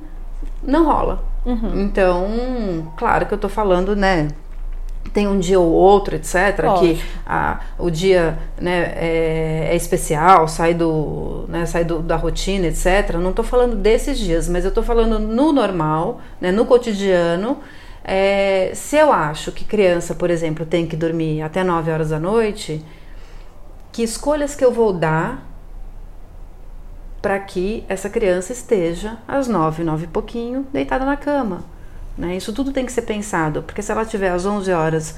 não 0.64 0.86
rola. 0.86 1.24
Uhum. 1.46 1.82
Então, 1.82 2.92
claro 2.98 3.26
que 3.26 3.34
eu 3.34 3.38
tô 3.38 3.50
falando, 3.50 3.96
né? 3.96 4.28
Tem 5.14 5.28
um 5.28 5.40
dia 5.40 5.60
ou 5.60 5.72
outro, 5.72 6.16
etc., 6.16 6.36
que 6.80 7.02
a, 7.26 7.62
o 7.80 7.90
dia 7.90 8.38
né, 8.60 8.94
é, 8.96 9.70
é, 9.72 9.76
especial, 9.76 10.48
sai, 10.50 10.74
do, 10.74 11.46
né, 11.48 11.66
sai 11.66 11.86
do, 11.86 12.00
da 12.00 12.18
rotina, 12.18 12.68
etc. 12.68 13.16
Não 13.16 13.30
estou 13.30 13.46
falando 13.46 13.76
desses 13.76 14.18
dias, 14.20 14.50
mas 14.50 14.66
eu 14.66 14.70
estou 14.70 14.84
falando 14.84 15.18
no 15.18 15.54
normal, 15.54 16.20
né, 16.42 16.52
no 16.52 16.66
cotidiano. 16.66 17.58
É, 18.04 18.72
se 18.74 18.98
eu 18.98 19.12
acho 19.12 19.52
que 19.52 19.64
criança, 19.64 20.14
por 20.14 20.30
exemplo, 20.30 20.66
tem 20.66 20.86
que 20.86 20.96
dormir 20.96 21.42
até 21.42 21.64
9 21.64 21.90
horas 21.90 22.10
da 22.10 22.20
noite, 22.20 22.84
que 23.98 24.04
escolhas 24.04 24.54
que 24.54 24.64
eu 24.64 24.72
vou 24.72 24.94
dar 24.94 25.44
para 27.20 27.40
que 27.40 27.84
essa 27.90 28.08
criança 28.08 28.54
esteja 28.54 29.18
às 29.28 29.48
nove, 29.48 29.84
nove 29.84 30.04
e 30.04 30.08
pouquinho, 30.08 30.68
deitada 30.72 31.04
na 31.04 31.18
cama. 31.18 31.64
Né? 32.16 32.38
Isso 32.38 32.54
tudo 32.54 32.72
tem 32.72 32.86
que 32.86 32.92
ser 32.92 33.02
pensado, 33.02 33.64
porque 33.64 33.82
se 33.82 33.92
ela 33.92 34.04
estiver 34.04 34.30
às 34.30 34.46
11 34.46 34.72
horas, 34.72 35.16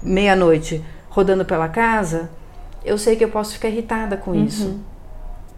meia-noite, 0.00 0.80
rodando 1.08 1.44
pela 1.44 1.68
casa, 1.68 2.30
eu 2.84 2.96
sei 2.96 3.16
que 3.16 3.24
eu 3.24 3.30
posso 3.30 3.54
ficar 3.54 3.68
irritada 3.68 4.16
com 4.16 4.30
uhum. 4.30 4.44
isso. 4.44 4.78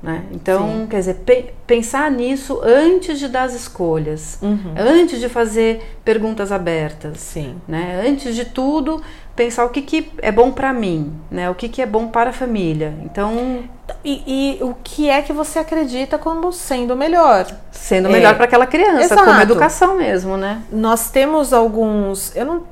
Né? 0.02 0.24
Então, 0.30 0.68
Sim. 0.68 0.86
quer 0.88 0.98
dizer, 0.98 1.14
pe 1.24 1.46
pensar 1.66 2.10
nisso 2.10 2.60
antes 2.62 3.18
de 3.18 3.26
dar 3.26 3.42
as 3.44 3.54
escolhas, 3.54 4.38
uhum. 4.40 4.74
antes 4.78 5.18
de 5.18 5.28
fazer 5.28 5.98
perguntas 6.04 6.52
abertas. 6.52 7.18
Sim. 7.18 7.56
Né? 7.66 8.04
Antes 8.06 8.36
de 8.36 8.44
tudo, 8.44 9.02
pensar 9.34 9.64
o 9.64 9.70
que, 9.70 9.82
que 9.82 10.12
é 10.18 10.30
bom 10.30 10.52
para 10.52 10.72
mim, 10.72 11.12
né? 11.30 11.50
o 11.50 11.54
que, 11.54 11.68
que 11.68 11.82
é 11.82 11.86
bom 11.86 12.08
para 12.08 12.30
a 12.30 12.32
família. 12.32 12.94
Então. 13.02 13.64
E, 14.04 14.22
e, 14.58 14.64
o 14.64 14.74
que 14.82 15.08
é 15.08 15.22
que 15.22 15.32
você 15.32 15.60
acredita 15.60 16.18
como 16.18 16.52
sendo 16.52 16.96
melhor? 16.96 17.46
Sendo 17.70 18.08
melhor 18.08 18.32
é, 18.32 18.34
para 18.34 18.44
aquela 18.44 18.66
criança, 18.66 19.14
exato. 19.14 19.24
como 19.24 19.40
educação 19.40 19.96
mesmo, 19.96 20.36
né? 20.36 20.62
Nós 20.70 21.10
temos 21.10 21.52
alguns. 21.52 22.34
Eu 22.34 22.46
não 22.46 22.62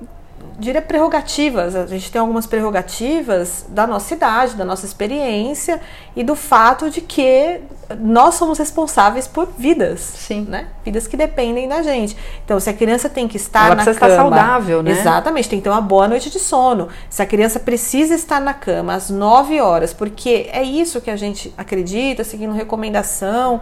diria 0.58 0.80
prerrogativas. 0.80 1.74
A 1.74 1.86
gente 1.86 2.10
tem 2.10 2.20
algumas 2.20 2.46
prerrogativas 2.46 3.66
da 3.68 3.86
nossa 3.86 4.14
idade, 4.14 4.54
da 4.54 4.64
nossa 4.64 4.86
experiência 4.86 5.80
e 6.14 6.22
do 6.22 6.36
fato 6.36 6.90
de 6.90 7.00
que 7.00 7.60
nós 7.98 8.34
somos 8.34 8.58
responsáveis 8.58 9.26
por 9.26 9.48
vidas, 9.58 10.00
Sim. 10.00 10.46
né? 10.48 10.68
Vidas 10.84 11.06
que 11.06 11.16
dependem 11.16 11.68
da 11.68 11.82
gente. 11.82 12.16
Então, 12.44 12.58
se 12.58 12.70
a 12.70 12.72
criança 12.72 13.08
tem 13.08 13.28
que 13.28 13.36
estar 13.36 13.66
Ela 13.66 13.74
na 13.74 13.82
precisa 13.82 13.98
cama, 13.98 14.12
estar 14.12 14.22
saudável, 14.22 14.82
né? 14.82 14.90
Exatamente, 14.92 15.48
tem 15.48 15.58
que 15.58 15.64
ter 15.64 15.70
uma 15.70 15.80
boa 15.80 16.08
noite 16.08 16.30
de 16.30 16.38
sono. 16.38 16.88
Se 17.10 17.22
a 17.22 17.26
criança 17.26 17.58
precisa 17.60 18.14
estar 18.14 18.40
na 18.40 18.54
cama 18.54 18.94
às 18.94 19.10
9 19.10 19.60
horas, 19.60 19.92
porque 19.92 20.48
é 20.52 20.62
isso 20.62 21.00
que 21.00 21.10
a 21.10 21.16
gente 21.16 21.52
acredita, 21.58 22.24
seguindo 22.24 22.52
recomendação 22.52 23.60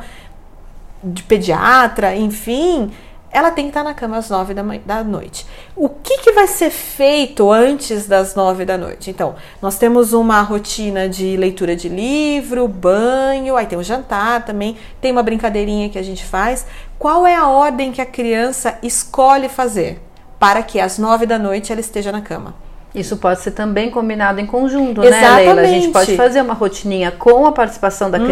de 1.03 1.23
pediatra, 1.25 2.15
enfim, 2.15 2.93
ela 3.33 3.51
tem 3.51 3.65
que 3.65 3.71
estar 3.71 3.83
na 3.83 3.95
cama 3.95 4.19
às 4.19 4.29
nove 4.29 4.53
da, 4.53 4.63
da 4.85 5.03
noite. 5.03 5.47
O 5.75 5.89
que, 5.89 6.19
que 6.19 6.33
vai 6.33 6.47
ser 6.47 6.69
feito 6.71 7.51
antes 7.51 8.07
das 8.07 8.35
nove 8.35 8.67
da 8.67 8.77
noite? 8.77 9.11
Então, 9.11 9.35
nós 9.61 9.79
temos 9.79 10.13
uma 10.13 10.43
rotina 10.43 11.09
de 11.09 11.35
leitura 11.37 11.75
de 11.75 11.89
livro, 11.89 12.69
banho, 12.69 13.57
aí 13.57 13.67
tem 13.67 13.79
o 13.79 13.83
jantar 13.83 14.45
também, 14.45 14.77
tem 15.01 15.11
uma 15.11 15.23
brincadeirinha 15.23 15.89
que 15.89 15.99
a 15.99 16.03
gente 16.03 16.25
faz. 16.25 16.67
Qual 16.99 17.27
é 17.27 17.35
a 17.35 17.49
ordem 17.49 17.91
que 17.91 18.03
a 18.03 18.07
criança 18.07 18.79
escolhe 18.83 19.49
fazer 19.49 20.01
para 20.39 20.63
que 20.63 20.79
às 20.79 20.99
nove 20.99 21.25
da 21.25 21.39
noite 21.39 21.73
ela 21.73 21.81
esteja 21.81 22.13
na 22.13 22.21
cama? 22.21 22.55
Isso 22.95 23.17
pode 23.17 23.41
ser 23.41 23.53
também 23.53 23.91
combinado 23.91 24.39
em 24.39 24.47
conjunto, 24.47 25.03
Exatamente. 25.03 25.47
né, 25.47 25.55
Leila? 25.55 25.61
A 25.63 25.67
gente 25.67 25.89
pode 25.89 26.15
fazer 26.15 26.43
uma 26.43 26.53
rotininha 26.53 27.11
com 27.11 27.47
a 27.47 27.53
participação 27.53 28.11
da 28.11 28.19
Uhum. 28.19 28.27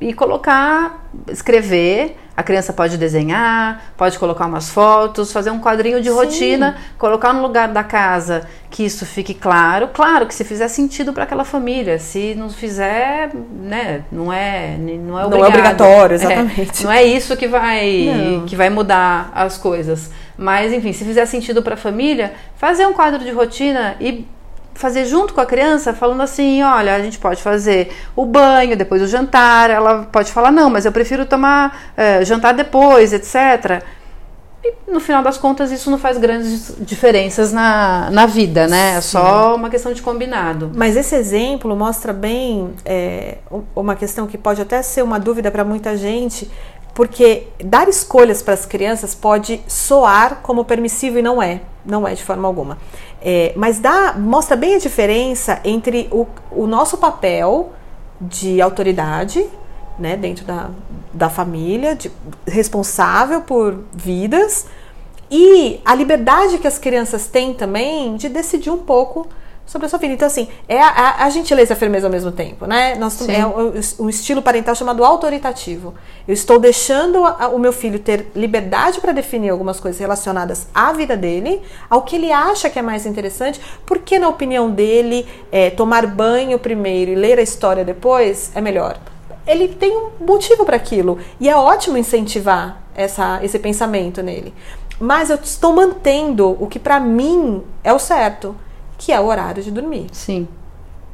E 0.00 0.12
colocar, 0.12 1.08
escrever. 1.28 2.16
A 2.36 2.42
criança 2.44 2.72
pode 2.72 2.96
desenhar, 2.96 3.82
pode 3.96 4.16
colocar 4.16 4.46
umas 4.46 4.70
fotos, 4.70 5.32
fazer 5.32 5.50
um 5.50 5.58
quadrinho 5.58 6.00
de 6.00 6.08
Sim. 6.08 6.14
rotina, 6.14 6.76
colocar 6.96 7.32
no 7.32 7.42
lugar 7.42 7.66
da 7.66 7.82
casa 7.82 8.46
que 8.70 8.84
isso 8.84 9.04
fique 9.04 9.34
claro. 9.34 9.88
Claro 9.88 10.24
que 10.24 10.32
se 10.32 10.44
fizer 10.44 10.68
sentido 10.68 11.12
para 11.12 11.24
aquela 11.24 11.44
família, 11.44 11.98
se 11.98 12.36
não 12.36 12.48
fizer, 12.48 13.30
né, 13.34 14.04
não 14.12 14.32
é, 14.32 14.76
não 14.78 14.92
é, 14.92 14.96
Não 14.98 15.18
é 15.18 15.24
obrigado. 15.26 15.48
obrigatório, 15.48 16.12
É, 16.12 16.16
exatamente. 16.16 16.84
não 16.84 16.92
é 16.92 17.02
isso 17.02 17.36
que 17.36 17.48
vai 17.48 18.04
Não. 18.36 18.46
que 18.46 18.54
vai 18.54 18.70
mudar 18.70 19.32
as 19.34 19.58
coisas. 19.58 20.08
Mas 20.36 20.72
enfim, 20.72 20.92
se 20.92 21.04
fizer 21.04 21.26
sentido 21.26 21.60
para 21.60 21.74
a 21.74 21.76
família, 21.76 22.34
fazer 22.56 22.86
um 22.86 22.92
quadro 22.92 23.18
de 23.18 23.32
rotina 23.32 23.96
e 24.00 24.24
fazer 24.78 25.04
junto 25.06 25.34
com 25.34 25.40
a 25.40 25.46
criança, 25.46 25.92
falando 25.92 26.22
assim, 26.22 26.62
olha, 26.62 26.94
a 26.94 27.00
gente 27.00 27.18
pode 27.18 27.42
fazer 27.42 27.90
o 28.14 28.24
banho, 28.24 28.76
depois 28.76 29.02
o 29.02 29.08
jantar, 29.08 29.70
ela 29.70 30.04
pode 30.04 30.30
falar, 30.30 30.52
não, 30.52 30.70
mas 30.70 30.86
eu 30.86 30.92
prefiro 30.92 31.26
tomar 31.26 31.92
eh, 31.96 32.24
jantar 32.24 32.54
depois, 32.54 33.12
etc. 33.12 33.82
E 34.64 34.74
no 34.86 35.00
final 35.00 35.20
das 35.20 35.36
contas 35.36 35.72
isso 35.72 35.90
não 35.90 35.98
faz 35.98 36.16
grandes 36.16 36.76
diferenças 36.78 37.52
na, 37.52 38.08
na 38.12 38.24
vida, 38.26 38.68
né? 38.68 38.94
É 38.96 39.00
só 39.00 39.56
uma 39.56 39.68
questão 39.68 39.92
de 39.92 40.00
combinado. 40.00 40.70
Mas 40.72 40.96
esse 40.96 41.16
exemplo 41.16 41.74
mostra 41.74 42.12
bem 42.12 42.72
é, 42.84 43.38
uma 43.74 43.96
questão 43.96 44.28
que 44.28 44.38
pode 44.38 44.62
até 44.62 44.80
ser 44.80 45.02
uma 45.02 45.18
dúvida 45.18 45.50
para 45.50 45.64
muita 45.64 45.96
gente, 45.96 46.48
porque 46.94 47.48
dar 47.64 47.88
escolhas 47.88 48.42
para 48.42 48.54
as 48.54 48.64
crianças 48.64 49.12
pode 49.12 49.60
soar 49.66 50.38
como 50.42 50.64
permissivo 50.64 51.18
e 51.18 51.22
não 51.22 51.42
é, 51.42 51.62
não 51.84 52.06
é 52.06 52.14
de 52.14 52.22
forma 52.22 52.46
alguma. 52.46 52.78
É, 53.20 53.52
mas 53.56 53.80
dá, 53.80 54.14
mostra 54.16 54.56
bem 54.56 54.76
a 54.76 54.78
diferença 54.78 55.60
entre 55.64 56.08
o, 56.10 56.26
o 56.52 56.66
nosso 56.66 56.98
papel 56.98 57.72
de 58.20 58.60
autoridade 58.60 59.44
né, 59.98 60.16
dentro 60.16 60.44
da, 60.44 60.70
da 61.12 61.28
família, 61.28 61.96
de, 61.96 62.10
responsável 62.46 63.40
por 63.40 63.84
vidas, 63.92 64.66
e 65.30 65.80
a 65.84 65.94
liberdade 65.94 66.58
que 66.58 66.66
as 66.66 66.78
crianças 66.78 67.26
têm 67.26 67.52
também 67.52 68.16
de 68.16 68.28
decidir 68.28 68.70
um 68.70 68.78
pouco 68.78 69.26
sobre 69.68 69.84
a 69.84 69.88
sua 69.88 69.98
vida. 69.98 70.14
Então, 70.14 70.26
assim, 70.26 70.48
é 70.66 70.80
a, 70.80 70.88
a, 70.88 71.24
a 71.26 71.30
gentileza 71.30 71.72
e 71.72 71.74
a 71.74 71.76
firmeza 71.76 72.06
ao 72.06 72.10
mesmo 72.10 72.32
tempo, 72.32 72.66
né? 72.66 72.94
Nós, 72.94 73.28
é 73.28 73.44
o, 73.44 73.74
o, 73.98 74.08
estilo 74.08 74.40
parental 74.40 74.74
chamado 74.74 75.04
autoritativo. 75.04 75.94
Eu 76.26 76.32
estou 76.32 76.58
deixando 76.58 77.22
a, 77.24 77.48
o 77.48 77.58
meu 77.58 77.72
filho 77.72 77.98
ter 77.98 78.28
liberdade 78.34 78.98
para 78.98 79.12
definir 79.12 79.50
algumas 79.50 79.78
coisas 79.78 80.00
relacionadas 80.00 80.66
à 80.74 80.90
vida 80.92 81.16
dele, 81.16 81.60
ao 81.88 82.00
que 82.02 82.16
ele 82.16 82.32
acha 82.32 82.70
que 82.70 82.78
é 82.78 82.82
mais 82.82 83.04
interessante, 83.04 83.60
porque, 83.84 84.18
na 84.18 84.28
opinião 84.28 84.70
dele, 84.70 85.26
é, 85.52 85.68
tomar 85.68 86.06
banho 86.06 86.58
primeiro 86.58 87.10
e 87.10 87.14
ler 87.14 87.38
a 87.38 87.42
história 87.42 87.84
depois 87.84 88.50
é 88.54 88.62
melhor. 88.62 88.98
Ele 89.46 89.68
tem 89.68 89.94
um 89.94 90.10
motivo 90.24 90.64
para 90.64 90.76
aquilo 90.76 91.18
e 91.38 91.48
é 91.48 91.56
ótimo 91.56 91.98
incentivar 91.98 92.82
essa, 92.94 93.38
esse 93.42 93.58
pensamento 93.58 94.22
nele. 94.22 94.54
Mas 94.98 95.28
eu 95.28 95.36
estou 95.36 95.74
mantendo 95.74 96.56
o 96.58 96.66
que 96.66 96.78
para 96.78 96.98
mim 96.98 97.62
é 97.84 97.92
o 97.92 97.98
certo 97.98 98.56
que 98.98 99.12
é 99.12 99.18
o 99.18 99.24
horário 99.24 99.62
de 99.62 99.70
dormir. 99.70 100.08
Sim. 100.12 100.46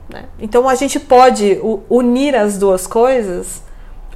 Né? 0.08 0.24
Então 0.38 0.68
a 0.68 0.74
gente 0.74 0.98
pode 0.98 1.60
unir 1.88 2.34
as 2.34 2.58
duas 2.58 2.86
coisas 2.86 3.62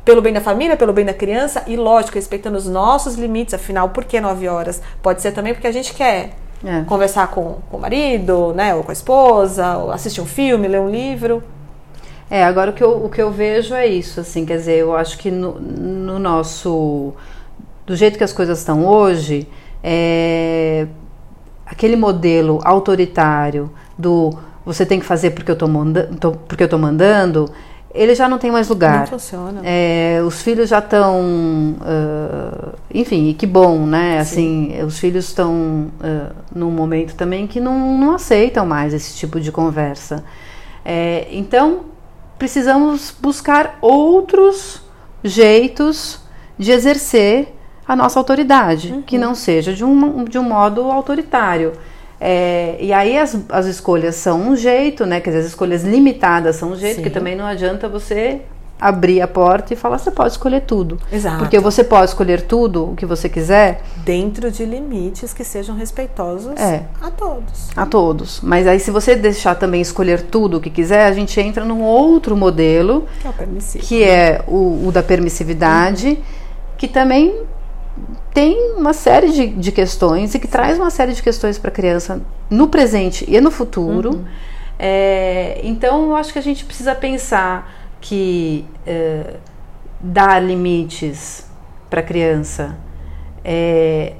pelo 0.04 0.22
bem 0.22 0.32
da 0.32 0.40
família, 0.40 0.76
pelo 0.76 0.92
bem 0.92 1.04
da 1.04 1.12
criança 1.12 1.62
e, 1.66 1.76
lógico, 1.76 2.14
respeitando 2.14 2.56
os 2.56 2.66
nossos 2.66 3.14
limites. 3.14 3.52
Afinal, 3.52 3.90
por 3.90 4.04
que 4.04 4.18
nove 4.20 4.48
horas? 4.48 4.80
Pode 5.02 5.20
ser 5.20 5.32
também 5.32 5.52
porque 5.52 5.66
a 5.66 5.72
gente 5.72 5.92
quer 5.94 6.30
é. 6.64 6.82
conversar 6.84 7.28
com, 7.28 7.58
com 7.70 7.76
o 7.76 7.80
marido, 7.80 8.52
né, 8.54 8.75
ou 8.75 8.82
com 8.82 8.90
a 8.90 8.92
esposa, 8.92 9.76
ou 9.76 9.92
assistir 9.92 10.20
um 10.20 10.26
filme, 10.26 10.66
ler 10.66 10.80
um 10.80 10.90
livro. 10.90 11.42
É, 12.30 12.42
agora 12.44 12.70
o 12.70 12.75
que 12.75 12.82
eu, 12.82 13.04
o 13.04 13.08
que 13.08 13.20
eu 13.20 13.30
vejo 13.30 13.75
é 13.75 13.87
isso, 13.87 14.20
assim, 14.20 14.44
quer 14.44 14.58
dizer, 14.58 14.78
eu 14.78 14.94
acho 14.94 15.16
que 15.18 15.30
no, 15.30 15.58
no 15.58 16.18
nosso. 16.18 17.14
Do 17.87 17.96
jeito 17.96 18.18
que 18.18 18.25
as 18.25 18.34
coisas 18.34 18.58
estão 18.58 18.87
hoje, 18.87 19.48
é, 19.82 20.87
aquele 21.70 21.96
modelo 21.96 22.60
autoritário 22.64 23.70
do 23.96 24.32
você 24.64 24.84
tem 24.84 24.98
que 24.98 25.06
fazer 25.06 25.30
porque 25.30 25.50
eu 25.50 25.54
estou 25.54 25.68
manda 25.68 26.10
porque 26.46 26.64
eu 26.64 26.68
tô 26.68 26.78
mandando, 26.78 27.50
ele 27.94 28.14
já 28.14 28.28
não 28.28 28.38
tem 28.38 28.50
mais 28.50 28.68
lugar. 28.68 29.00
Não 29.00 29.06
funciona. 29.06 29.60
É, 29.64 30.20
os 30.26 30.42
filhos 30.42 30.68
já 30.68 30.78
estão, 30.78 31.76
uh, 31.80 32.75
enfim, 32.92 33.34
que 33.37 33.46
bom, 33.46 33.87
né? 33.87 34.22
Sim. 34.25 34.72
Assim, 34.72 34.84
os 34.84 34.98
filhos 34.98 35.26
estão 35.26 35.90
uh, 36.00 36.34
num 36.54 36.70
momento 36.70 37.14
também 37.14 37.46
que 37.46 37.60
não, 37.60 37.96
não 37.96 38.14
aceitam 38.14 38.66
mais 38.66 38.92
esse 38.92 39.16
tipo 39.16 39.40
de 39.40 39.50
conversa. 39.50 40.22
É, 40.84 41.28
então, 41.32 41.80
precisamos 42.38 43.14
buscar 43.18 43.78
outros 43.80 44.82
jeitos 45.25 46.20
de 46.58 46.72
exercer 46.72 47.58
a 47.88 47.97
nossa 47.97 48.21
autoridade, 48.21 48.92
uhum. 48.92 49.02
que 49.02 49.16
não 49.16 49.35
seja 49.35 49.73
de 49.73 49.83
um, 49.83 50.25
de 50.25 50.38
um 50.38 50.42
modo 50.42 50.83
autoritário. 50.83 51.73
É, 52.21 52.76
e 52.80 52.92
aí 52.92 53.16
as, 53.16 53.37
as 53.49 53.64
escolhas 53.64 54.16
são 54.16 54.50
um 54.50 54.57
jeito, 54.57 55.07
né? 55.07 55.21
Quer 55.21 55.30
dizer, 55.30 55.40
as 55.40 55.47
escolhas 55.47 55.85
limitadas 55.85 56.57
são 56.57 56.73
um 56.73 56.76
jeito, 56.76 56.97
Sim. 56.97 57.02
que 57.02 57.11
também 57.11 57.35
não 57.35 57.47
adianta 57.47 57.88
você 57.88 58.42
abrir 58.80 59.21
a 59.21 59.26
porta 59.26 59.73
e 59.73 59.76
falar 59.76 59.99
você 59.99 60.11
pode 60.11 60.33
escolher 60.33 60.61
tudo. 60.62 60.99
Exato. 61.11 61.38
Porque 61.38 61.59
você 61.59 61.83
pode 61.83 62.11
escolher 62.11 62.42
tudo 62.42 62.90
o 62.90 62.95
que 62.95 63.07
você 63.07 63.28
quiser. 63.28 63.83
Dentro 64.04 64.50
de 64.50 64.64
limites 64.64 65.33
que 65.33 65.42
sejam 65.42 65.75
respeitosos 65.75 66.61
é. 66.61 66.85
a 67.00 67.11
todos. 67.11 67.71
A 67.75 67.87
todos. 67.87 68.40
Mas 68.42 68.66
aí 68.66 68.78
se 68.78 68.90
você 68.90 69.16
deixar 69.16 69.54
também 69.54 69.80
escolher 69.80 70.23
tudo 70.23 70.59
o 70.59 70.61
que 70.61 70.71
quiser, 70.71 71.07
a 71.07 71.12
gente 71.12 71.40
entra 71.40 71.64
num 71.64 71.83
outro 71.83 72.37
modelo. 72.37 73.07
Que 73.21 73.26
é 73.26 73.30
o. 73.30 73.78
Que 73.80 74.04
é 74.04 74.45
o, 74.47 74.88
o 74.88 74.92
da 74.92 75.02
permissividade, 75.02 76.09
uhum. 76.09 76.16
que 76.76 76.87
também 76.87 77.48
tem 78.32 78.75
uma 78.76 78.92
série 78.92 79.30
de, 79.30 79.47
de 79.49 79.73
questões 79.73 80.35
e 80.35 80.38
que 80.38 80.49
traz 80.49 80.78
uma 80.78 80.90
série 80.90 81.12
de 81.12 81.23
questões 81.23 81.58
para 81.58 81.70
a 81.70 81.73
criança 81.73 82.20
no 82.50 82.68
presente 82.68 83.24
e 83.29 83.40
no 83.40 83.50
futuro. 83.50 84.11
Uhum. 84.11 84.24
É, 84.79 85.61
então, 85.64 86.11
eu 86.11 86.16
acho 86.16 86.33
que 86.33 86.38
a 86.38 86.42
gente 86.42 86.64
precisa 86.64 86.94
pensar 86.94 87.72
que 88.00 88.64
é, 88.87 89.35
dar 90.00 90.40
limites 90.40 91.46
para 91.90 92.00
a 92.00 92.03
criança 92.03 92.76
é, 93.44 94.14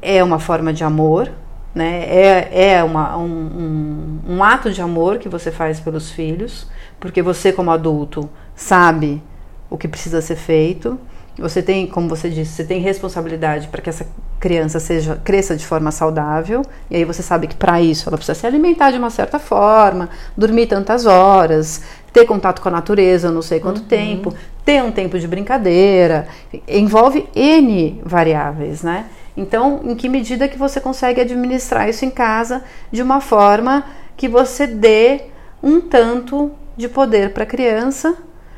é 0.00 0.22
uma 0.22 0.38
forma 0.38 0.72
de 0.72 0.84
amor, 0.84 1.32
né? 1.74 2.04
é, 2.04 2.72
é 2.74 2.84
uma, 2.84 3.16
um, 3.16 3.24
um, 3.24 4.36
um 4.36 4.44
ato 4.44 4.70
de 4.70 4.80
amor 4.80 5.18
que 5.18 5.28
você 5.28 5.50
faz 5.50 5.80
pelos 5.80 6.10
filhos, 6.10 6.68
porque 7.00 7.22
você, 7.22 7.52
como 7.52 7.70
adulto, 7.70 8.28
sabe 8.54 9.22
o 9.68 9.76
que 9.76 9.88
precisa 9.88 10.20
ser 10.20 10.36
feito. 10.36 10.98
Você 11.38 11.62
tem, 11.62 11.86
como 11.86 12.08
você 12.08 12.30
disse, 12.30 12.52
você 12.52 12.64
tem 12.64 12.80
responsabilidade 12.80 13.68
para 13.68 13.82
que 13.82 13.90
essa 13.90 14.06
criança 14.40 14.80
seja 14.80 15.20
cresça 15.22 15.54
de 15.54 15.66
forma 15.66 15.90
saudável. 15.90 16.62
E 16.90 16.96
aí 16.96 17.04
você 17.04 17.22
sabe 17.22 17.46
que 17.46 17.54
para 17.54 17.80
isso 17.80 18.08
ela 18.08 18.16
precisa 18.16 18.38
se 18.38 18.46
alimentar 18.46 18.90
de 18.90 18.98
uma 18.98 19.10
certa 19.10 19.38
forma, 19.38 20.08
dormir 20.36 20.66
tantas 20.66 21.04
horas, 21.04 21.82
ter 22.12 22.24
contato 22.24 22.62
com 22.62 22.68
a 22.68 22.72
natureza, 22.72 23.30
não 23.30 23.42
sei 23.42 23.60
quanto 23.60 23.78
uhum. 23.80 23.86
tempo, 23.86 24.34
ter 24.64 24.82
um 24.82 24.90
tempo 24.90 25.18
de 25.18 25.28
brincadeira. 25.28 26.26
Envolve 26.66 27.28
N 27.34 28.00
variáveis, 28.02 28.82
né? 28.82 29.06
Então, 29.36 29.82
em 29.84 29.94
que 29.94 30.08
medida 30.08 30.48
que 30.48 30.56
você 30.56 30.80
consegue 30.80 31.20
administrar 31.20 31.88
isso 31.88 32.06
em 32.06 32.10
casa 32.10 32.64
de 32.90 33.02
uma 33.02 33.20
forma 33.20 33.84
que 34.16 34.26
você 34.26 34.66
dê 34.66 35.24
um 35.62 35.82
tanto 35.82 36.50
de 36.74 36.88
poder 36.88 37.34
para 37.34 37.42
a 37.42 37.46
criança, 37.46 38.16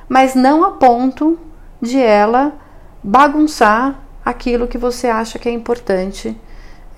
mas 0.08 0.36
não 0.36 0.64
a 0.64 0.70
ponto 0.72 1.36
de 1.82 1.98
ela 2.00 2.52
bagunçar 3.02 4.00
aquilo 4.24 4.68
que 4.68 4.78
você 4.78 5.06
acha 5.06 5.38
que 5.38 5.48
é 5.48 5.52
importante 5.52 6.36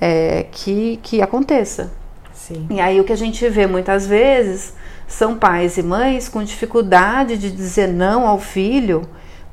é, 0.01 0.47
que, 0.51 0.99
que 1.03 1.23
aconteça. 1.23 1.93
Sim. 2.33 2.67
E 2.71 2.81
aí 2.81 3.01
o 3.01 3.05
que 3.05 3.13
a 3.13 3.17
gente 3.17 3.49
vê 3.49 3.67
muitas 3.67 4.07
vezes 4.07 4.75
são 5.07 5.37
pais 5.37 5.77
e 5.77 5.83
mães 5.83 6.29
com 6.29 6.43
dificuldade 6.43 7.37
de 7.37 7.51
dizer 7.51 7.89
não 7.89 8.27
ao 8.27 8.39
filho 8.39 9.03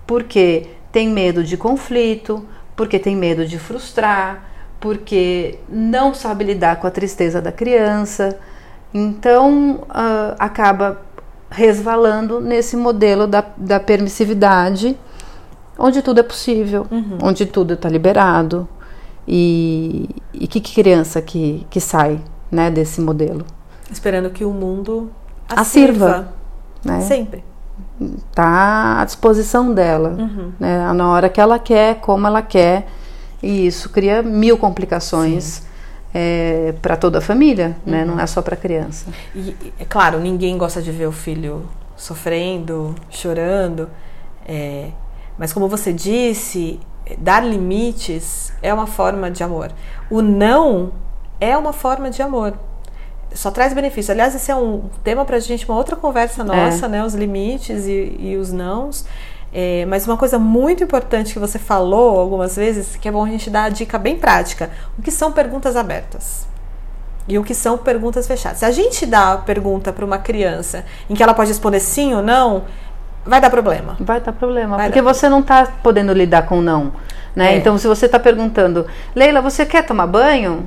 porque 0.06 0.68
tem 0.92 1.10
medo 1.10 1.44
de 1.44 1.58
conflito, 1.58 2.46
porque 2.76 2.98
tem 2.98 3.16
medo 3.16 3.46
de 3.46 3.60
frustrar, 3.60 4.46
porque 4.80 5.60
não 5.68 6.14
sabe 6.14 6.46
lidar 6.46 6.78
com 6.78 6.88
a 6.88 6.92
tristeza 6.92 7.42
da 7.42 7.52
criança. 7.52 8.40
Então 8.94 9.82
uh, 9.90 10.36
acaba 10.40 11.02
resvalando 11.50 12.40
nesse 12.40 12.78
modelo 12.78 13.28
da, 13.28 13.44
da 13.58 13.80
permissividade 13.80 14.98
onde 15.78 16.02
tudo 16.02 16.20
é 16.20 16.24
possível, 16.24 16.88
uhum. 16.90 17.18
onde 17.22 17.46
tudo 17.46 17.74
está 17.74 17.90
liberado. 17.90 18.68
E, 19.28 20.10
e 20.34 20.48
que 20.48 20.62
criança 20.62 21.22
que, 21.22 21.68
que 21.70 21.82
sai 21.82 22.22
né, 22.50 22.72
desse 22.72 23.02
modelo? 23.02 23.46
Esperando 23.92 24.30
que 24.30 24.46
o 24.46 24.52
mundo 24.52 25.12
a, 25.50 25.62
a 25.62 25.64
sirva. 25.64 26.30
Né? 26.84 27.02
Sempre. 27.02 27.44
Está 28.00 29.02
à 29.02 29.06
disposição 29.06 29.74
dela. 29.74 30.16
Uhum. 30.18 30.52
Né, 30.60 30.94
na 30.94 31.10
hora 31.10 31.30
que 31.30 31.42
ela 31.42 31.60
quer, 31.60 31.96
como 31.96 32.26
ela 32.26 32.42
quer. 32.42 32.88
E 33.44 33.68
isso 33.68 33.90
cria 33.90 34.22
mil 34.22 34.58
complicações. 34.58 35.66
É, 36.14 36.74
para 36.82 36.96
toda 36.96 37.20
a 37.20 37.22
família, 37.22 37.78
uhum. 37.86 37.92
né? 37.92 38.06
não 38.06 38.20
é 38.20 38.26
só 38.26 38.42
para 38.42 38.56
a 38.56 38.58
criança. 38.58 39.06
E, 39.36 39.56
é 39.78 39.86
claro, 39.86 40.20
ninguém 40.20 40.58
gosta 40.58 40.82
de 40.82 40.90
ver 40.90 41.06
o 41.06 41.12
filho 41.12 41.70
sofrendo, 41.96 42.96
chorando. 43.10 43.88
É, 44.48 44.90
mas 45.38 45.54
como 45.54 45.68
você 45.68 45.94
disse, 45.94 46.80
dar 47.18 47.46
limites 47.46 48.52
é 48.62 48.74
uma 48.74 48.88
forma 48.88 49.30
de 49.30 49.44
amor. 49.44 49.72
O 50.10 50.22
não 50.22 50.92
é 51.40 51.58
uma 51.58 51.74
forma 51.74 52.10
de 52.10 52.22
amor. 52.22 52.54
Só 53.34 53.52
traz 53.52 53.74
benefício. 53.74 54.12
Aliás, 54.12 54.34
esse 54.34 54.50
é 54.50 54.56
um 54.56 54.90
tema 55.04 55.24
para 55.26 55.38
a 55.38 55.40
gente, 55.40 55.68
uma 55.68 55.78
outra 55.78 55.96
conversa 55.96 56.44
nossa, 56.44 56.86
é. 56.86 56.90
né? 56.90 57.04
Os 57.04 57.14
limites 57.14 57.86
e, 57.86 58.18
e 58.20 58.38
os 58.38 58.52
nãos. 58.52 59.06
É, 59.54 59.86
mas 59.86 60.06
uma 60.06 60.18
coisa 60.18 60.38
muito 60.38 60.84
importante 60.84 61.34
que 61.34 61.40
você 61.40 61.58
falou 61.58 62.20
algumas 62.20 62.56
vezes, 62.56 62.96
que 62.96 63.08
é 63.08 63.12
bom 63.12 63.24
a 63.24 63.30
gente 63.30 63.50
dar 63.50 63.64
a 63.64 63.70
dica 63.70 63.98
bem 63.98 64.18
prática: 64.18 64.72
o 64.98 65.02
que 65.02 65.12
são 65.12 65.32
perguntas 65.32 65.76
abertas? 65.76 66.48
E 67.28 67.38
o 67.38 67.44
que 67.44 67.54
são 67.54 67.78
perguntas 67.78 68.26
fechadas? 68.26 68.60
Se 68.60 68.66
a 68.66 68.72
gente 68.72 69.06
dá 69.06 69.34
a 69.34 69.38
pergunta 69.38 69.92
para 69.92 70.06
uma 70.06 70.18
criança 70.18 70.86
em 71.10 71.14
que 71.14 71.22
ela 71.22 71.34
pode 71.34 71.50
responder 71.50 71.82
sim 71.82 72.14
ou 72.14 72.22
não, 72.22 72.64
vai 73.28 73.42
dar 73.42 73.50
problema. 73.50 73.98
Vai 74.00 74.22
dar 74.22 74.34
problema, 74.34 74.78
vai 74.78 74.88
porque 74.88 75.02
dar 75.02 75.14
você 75.14 75.30
não 75.30 75.42
está 75.42 75.68
podendo 75.84 76.14
lidar 76.14 76.48
com 76.48 76.62
não. 76.62 76.94
Né? 77.36 77.54
É. 77.54 77.58
Então, 77.58 77.78
se 77.78 77.88
você 77.88 78.08
está 78.08 78.20
perguntando, 78.20 78.88
Leila, 79.16 79.42
você 79.42 79.66
quer 79.66 79.86
tomar 79.86 80.08
banho? 80.08 80.66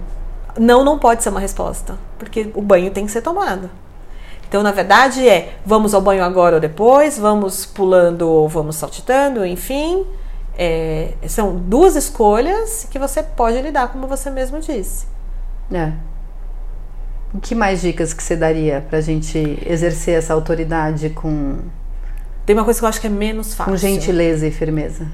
Não, 0.58 0.84
não 0.84 0.98
pode 0.98 1.22
ser 1.22 1.30
uma 1.30 1.40
resposta, 1.40 1.96
porque 2.18 2.50
o 2.54 2.62
banho 2.62 2.90
tem 2.90 3.06
que 3.06 3.12
ser 3.12 3.22
tomado. 3.22 3.70
Então, 4.48 4.62
na 4.62 4.72
verdade, 4.72 5.28
é 5.28 5.54
vamos 5.64 5.94
ao 5.94 6.00
banho 6.00 6.24
agora 6.24 6.56
ou 6.56 6.60
depois, 6.60 7.18
vamos 7.18 7.64
pulando 7.64 8.28
ou 8.28 8.48
vamos 8.48 8.76
saltitando, 8.76 9.44
enfim. 9.46 10.04
É, 10.58 11.14
são 11.28 11.56
duas 11.56 11.96
escolhas 11.96 12.86
que 12.90 12.98
você 12.98 13.22
pode 13.22 13.60
lidar, 13.62 13.88
como 13.88 14.06
você 14.06 14.28
mesmo 14.28 14.60
disse. 14.60 15.06
É. 15.72 15.92
Que 17.40 17.54
mais 17.54 17.80
dicas 17.80 18.12
que 18.12 18.22
você 18.22 18.34
daria 18.34 18.84
para 18.88 18.98
a 18.98 19.00
gente 19.00 19.38
exercer 19.64 20.18
essa 20.18 20.34
autoridade 20.34 21.10
com 21.10 21.58
tem 22.44 22.56
uma 22.56 22.64
coisa 22.64 22.78
que 22.78 22.84
eu 22.84 22.88
acho 22.88 23.00
que 23.00 23.06
é 23.06 23.10
menos 23.10 23.54
fácil. 23.54 23.72
Com 23.72 23.76
gentileza 23.76 24.46
e 24.46 24.50
firmeza. 24.50 25.06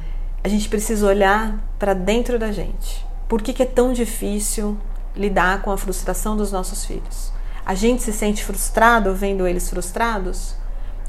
A 0.42 0.48
gente 0.48 0.68
precisa 0.68 1.06
olhar 1.06 1.58
para 1.78 1.92
dentro 1.92 2.38
da 2.38 2.52
gente. 2.52 3.04
Por 3.28 3.42
que, 3.42 3.52
que 3.52 3.62
é 3.62 3.66
tão 3.66 3.92
difícil 3.92 4.78
lidar 5.14 5.62
com 5.62 5.70
a 5.70 5.76
frustração 5.76 6.36
dos 6.36 6.52
nossos 6.52 6.84
filhos? 6.84 7.32
A 7.64 7.74
gente 7.74 8.02
se 8.02 8.12
sente 8.12 8.44
frustrado 8.44 9.12
vendo 9.12 9.46
eles 9.46 9.68
frustrados? 9.68 10.54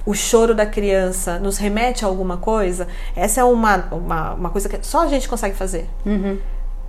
O 0.05 0.13
choro 0.13 0.55
da 0.55 0.65
criança 0.65 1.37
nos 1.37 1.57
remete 1.57 2.03
a 2.03 2.07
alguma 2.07 2.37
coisa? 2.37 2.87
Essa 3.15 3.41
é 3.41 3.43
uma, 3.43 3.87
uma, 3.91 4.33
uma 4.33 4.49
coisa 4.49 4.67
que 4.67 4.79
só 4.81 5.03
a 5.03 5.07
gente 5.07 5.29
consegue 5.29 5.55
fazer. 5.55 5.87
Uhum. 6.05 6.39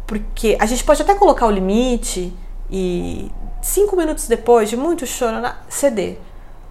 Porque 0.07 0.57
a 0.59 0.65
gente 0.65 0.83
pode 0.85 1.03
até 1.03 1.15
colocar 1.15 1.47
o 1.47 1.51
limite 1.51 2.33
e 2.71 3.31
cinco 3.61 3.95
minutos 3.95 4.27
depois 4.27 4.71
de 4.71 4.77
muito 4.77 5.07
choro, 5.07 5.37
ceder. 5.69 6.19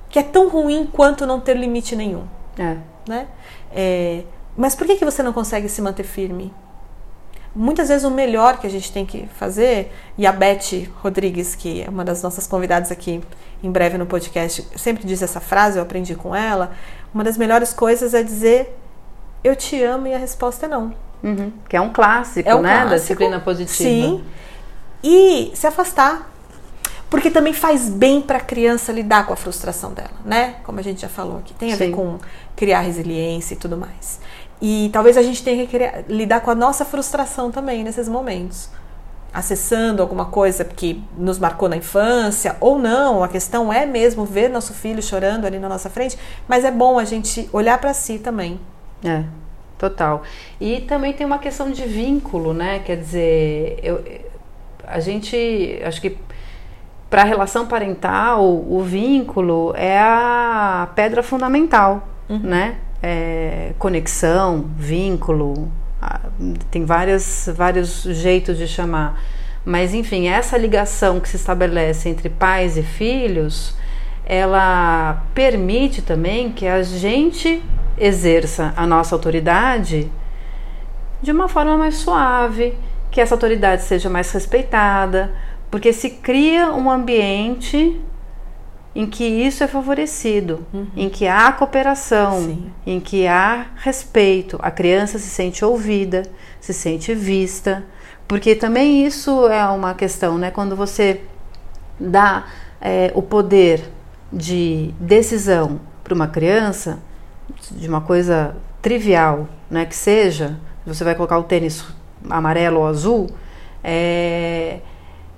Que 0.09 0.19
é 0.19 0.23
tão 0.23 0.49
ruim 0.49 0.89
quanto 0.91 1.25
não 1.27 1.39
ter 1.39 1.55
limite 1.55 1.95
nenhum. 1.95 2.25
É. 2.57 2.77
Né? 3.07 3.27
É, 3.71 4.23
mas 4.55 4.75
por 4.75 4.85
que, 4.87 4.95
que 4.95 5.05
você 5.05 5.21
não 5.23 5.33
consegue 5.33 5.69
se 5.69 5.81
manter 5.81 6.03
firme? 6.03 6.53
Muitas 7.55 7.87
vezes 7.87 8.03
o 8.03 8.11
melhor 8.11 8.59
que 8.59 8.67
a 8.67 8.69
gente 8.69 8.91
tem 8.91 9.05
que 9.05 9.27
fazer, 9.35 9.91
e 10.17 10.27
a 10.27 10.31
Beth 10.31 10.87
Rodrigues, 11.01 11.55
que 11.55 11.81
é 11.81 11.89
uma 11.89 12.05
das 12.05 12.21
nossas 12.21 12.45
convidadas 12.45 12.91
aqui 12.91 13.21
em 13.63 13.71
breve 13.71 13.97
no 13.97 14.05
podcast, 14.05 14.67
sempre 14.75 15.05
diz 15.07 15.21
essa 15.23 15.39
frase, 15.39 15.77
eu 15.79 15.83
aprendi 15.83 16.13
com 16.13 16.35
ela. 16.35 16.71
Uma 17.13 17.23
das 17.23 17.37
melhores 17.37 17.73
coisas 17.73 18.13
é 18.13 18.21
dizer 18.21 18.77
eu 19.43 19.55
te 19.55 19.81
amo 19.81 20.07
e 20.07 20.13
a 20.13 20.17
resposta 20.17 20.65
é 20.65 20.69
não. 20.69 20.93
Uhum. 21.23 21.51
Que 21.67 21.75
é 21.75 21.81
um 21.81 21.91
clássico, 21.91 22.47
É 22.47 22.53
um 22.53 22.61
né? 22.61 22.69
Da 22.69 22.79
clássico. 22.81 22.99
disciplina 22.99 23.39
positiva. 23.39 23.89
Sim. 23.89 24.23
E 25.03 25.51
se 25.55 25.65
afastar. 25.65 26.29
Porque 27.09 27.31
também 27.31 27.53
faz 27.53 27.89
bem 27.89 28.21
para 28.21 28.37
a 28.37 28.41
criança 28.41 28.91
lidar 28.91 29.25
com 29.25 29.33
a 29.33 29.35
frustração 29.35 29.93
dela, 29.93 30.09
né? 30.25 30.55
Como 30.63 30.79
a 30.79 30.83
gente 30.83 31.01
já 31.01 31.07
falou 31.09 31.37
aqui. 31.37 31.53
Tem 31.53 31.71
a 31.71 31.75
ver 31.75 31.85
Sim. 31.87 31.91
com 31.93 32.17
criar 32.55 32.81
resiliência 32.81 33.53
e 33.53 33.57
tudo 33.57 33.77
mais. 33.77 34.19
E 34.61 34.89
talvez 34.91 35.15
a 35.17 35.21
gente 35.21 35.41
tenha 35.43 35.65
que 35.65 35.71
criar- 35.71 36.03
lidar 36.09 36.41
com 36.41 36.51
a 36.51 36.55
nossa 36.55 36.83
frustração 36.83 37.49
também 37.49 37.83
nesses 37.83 38.09
momentos. 38.09 38.69
Acessando 39.33 40.01
alguma 40.01 40.25
coisa 40.25 40.65
que 40.65 41.01
nos 41.17 41.37
marcou 41.37 41.69
na 41.69 41.77
infância, 41.77 42.57
ou 42.59 42.77
não, 42.79 43.23
a 43.23 43.27
questão 43.27 43.71
é 43.71 43.85
mesmo 43.85 44.25
ver 44.25 44.49
nosso 44.49 44.73
filho 44.73 45.01
chorando 45.01 45.45
ali 45.45 45.59
na 45.59 45.69
nossa 45.69 45.89
frente, 45.89 46.17
mas 46.47 46.65
é 46.65 46.71
bom 46.71 46.97
a 46.97 47.05
gente 47.05 47.47
olhar 47.53 47.77
para 47.77 47.93
si 47.93 48.17
também. 48.19 48.59
É, 49.05 49.23
total. 49.77 50.23
E 50.59 50.81
também 50.81 51.13
tem 51.13 51.25
uma 51.25 51.37
questão 51.39 51.69
de 51.71 51.83
vínculo, 51.83 52.53
né? 52.53 52.79
Quer 52.79 52.97
dizer, 52.97 53.79
eu, 53.83 54.03
a 54.87 54.99
gente, 54.99 55.79
acho 55.85 56.01
que 56.01 56.17
para 57.09 57.21
a 57.21 57.25
relação 57.25 57.65
parental, 57.65 58.43
o 58.45 58.81
vínculo 58.83 59.73
é 59.75 59.97
a 59.97 60.89
pedra 60.93 61.23
fundamental, 61.23 62.07
né? 62.29 62.75
É, 63.01 63.73
conexão, 63.79 64.65
vínculo, 64.75 65.71
tem 66.69 66.83
várias, 66.83 67.49
vários 67.55 68.03
jeitos 68.03 68.57
de 68.57 68.67
chamar. 68.67 69.19
Mas, 69.63 69.93
enfim, 69.93 70.27
essa 70.27 70.57
ligação 70.57 71.19
que 71.19 71.29
se 71.29 71.35
estabelece 71.35 72.09
entre 72.09 72.29
pais 72.29 72.77
e 72.77 72.83
filhos, 72.83 73.75
ela 74.25 75.23
permite 75.33 76.01
também 76.01 76.51
que 76.51 76.67
a 76.67 76.83
gente 76.83 77.63
exerça 77.97 78.73
a 78.75 78.85
nossa 78.85 79.15
autoridade 79.15 80.11
de 81.21 81.31
uma 81.31 81.47
forma 81.47 81.77
mais 81.77 81.95
suave, 81.95 82.77
que 83.09 83.21
essa 83.21 83.33
autoridade 83.33 83.83
seja 83.83 84.09
mais 84.09 84.31
respeitada, 84.31 85.33
porque 85.69 85.91
se 85.93 86.09
cria 86.09 86.71
um 86.71 86.89
ambiente 86.89 87.99
em 88.95 89.05
que 89.05 89.23
isso 89.23 89.63
é 89.63 89.67
favorecido, 89.67 90.65
em 90.95 91.07
que 91.07 91.27
há 91.27 91.51
cooperação, 91.51 92.41
Sim. 92.41 92.71
em 92.83 92.99
que 92.99 93.27
há 93.27 93.67
respeito, 93.75 94.57
a 94.59 94.71
criança 94.71 95.19
se 95.19 95.29
sente 95.29 95.63
ouvida, 95.63 96.23
se 96.59 96.73
sente 96.73 97.13
vista, 97.13 97.85
porque 98.27 98.55
também 98.55 99.05
isso 99.05 99.47
é 99.49 99.63
uma 99.67 99.93
questão, 99.93 100.37
né? 100.39 100.49
Quando 100.49 100.75
você 100.75 101.21
dá 101.99 102.47
é, 102.81 103.11
o 103.13 103.21
poder 103.21 103.87
de 104.33 104.93
decisão 104.99 105.79
para 106.03 106.13
uma 106.13 106.27
criança, 106.27 106.99
de 107.71 107.87
uma 107.87 108.01
coisa 108.01 108.55
trivial, 108.81 109.47
né, 109.69 109.85
que 109.85 109.95
seja, 109.95 110.57
você 110.85 111.03
vai 111.03 111.15
colocar 111.15 111.37
o 111.37 111.43
tênis 111.43 111.85
amarelo 112.29 112.79
ou 112.79 112.87
azul, 112.87 113.29
é, 113.83 114.79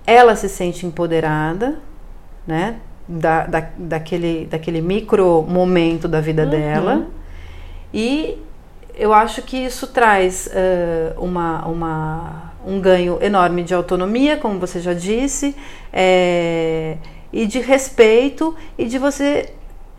ela 0.10 0.36
se 0.36 0.50
sente 0.50 0.86
empoderada, 0.86 1.80
né, 2.48 2.78
da, 3.08 3.45
da, 3.45 3.69
daquele, 3.78 4.45
daquele 4.45 4.82
micro 4.82 5.43
momento 5.48 6.08
da 6.08 6.19
vida 6.22 6.45
dela, 6.45 7.08
e 7.93 8.38
eu 8.95 9.13
acho 9.13 9.41
que 9.41 9.58
isso 9.58 9.88
traz 9.88 10.50
eh, 10.52 11.13
uma, 11.17 11.65
uma, 11.65 12.54
um 12.65 12.80
ganho 12.82 13.17
enorme 13.22 13.63
de 13.63 13.74
autonomia, 13.74 14.38
como 14.38 14.60
você 14.60 14.80
já 14.80 14.93
disse, 14.93 15.56
eh, 15.93 16.98
e 17.32 17.45
de 17.45 17.60
respeito 17.60 18.56
e 18.78 18.86
de 18.86 18.98
você 18.98 19.54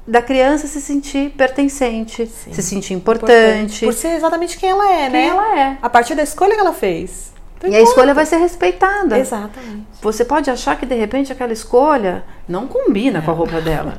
da 0.06 0.20
criança 0.20 0.66
se 0.66 0.80
sentir 0.80 1.30
pertencente, 1.30 2.26
Sim. 2.26 2.52
se 2.52 2.62
sentir 2.62 2.94
importante. 2.94 3.84
Por 3.84 3.94
ser 3.94 4.08
exatamente 4.16 4.58
quem 4.58 4.70
ela 4.70 4.92
é, 4.92 5.02
quem 5.04 5.10
né? 5.10 5.26
ela 5.26 5.58
é. 5.58 5.78
A 5.80 5.88
partir 5.88 6.14
da 6.14 6.22
escolha 6.22 6.54
que 6.54 6.60
ela 6.60 6.72
fez. 6.72 7.32
E 7.66 7.74
a 7.74 7.80
escolha 7.80 8.14
vai 8.14 8.24
ser 8.26 8.36
respeitada. 8.36 9.18
Exatamente. 9.18 9.84
Você 10.00 10.24
pode 10.24 10.50
achar 10.50 10.78
que 10.78 10.86
de 10.86 10.94
repente 10.94 11.32
aquela 11.32 11.52
escolha 11.52 12.24
não 12.48 12.66
combina 12.66 13.20
com 13.20 13.30
a 13.30 13.34
roupa 13.34 13.60
dela, 13.60 13.98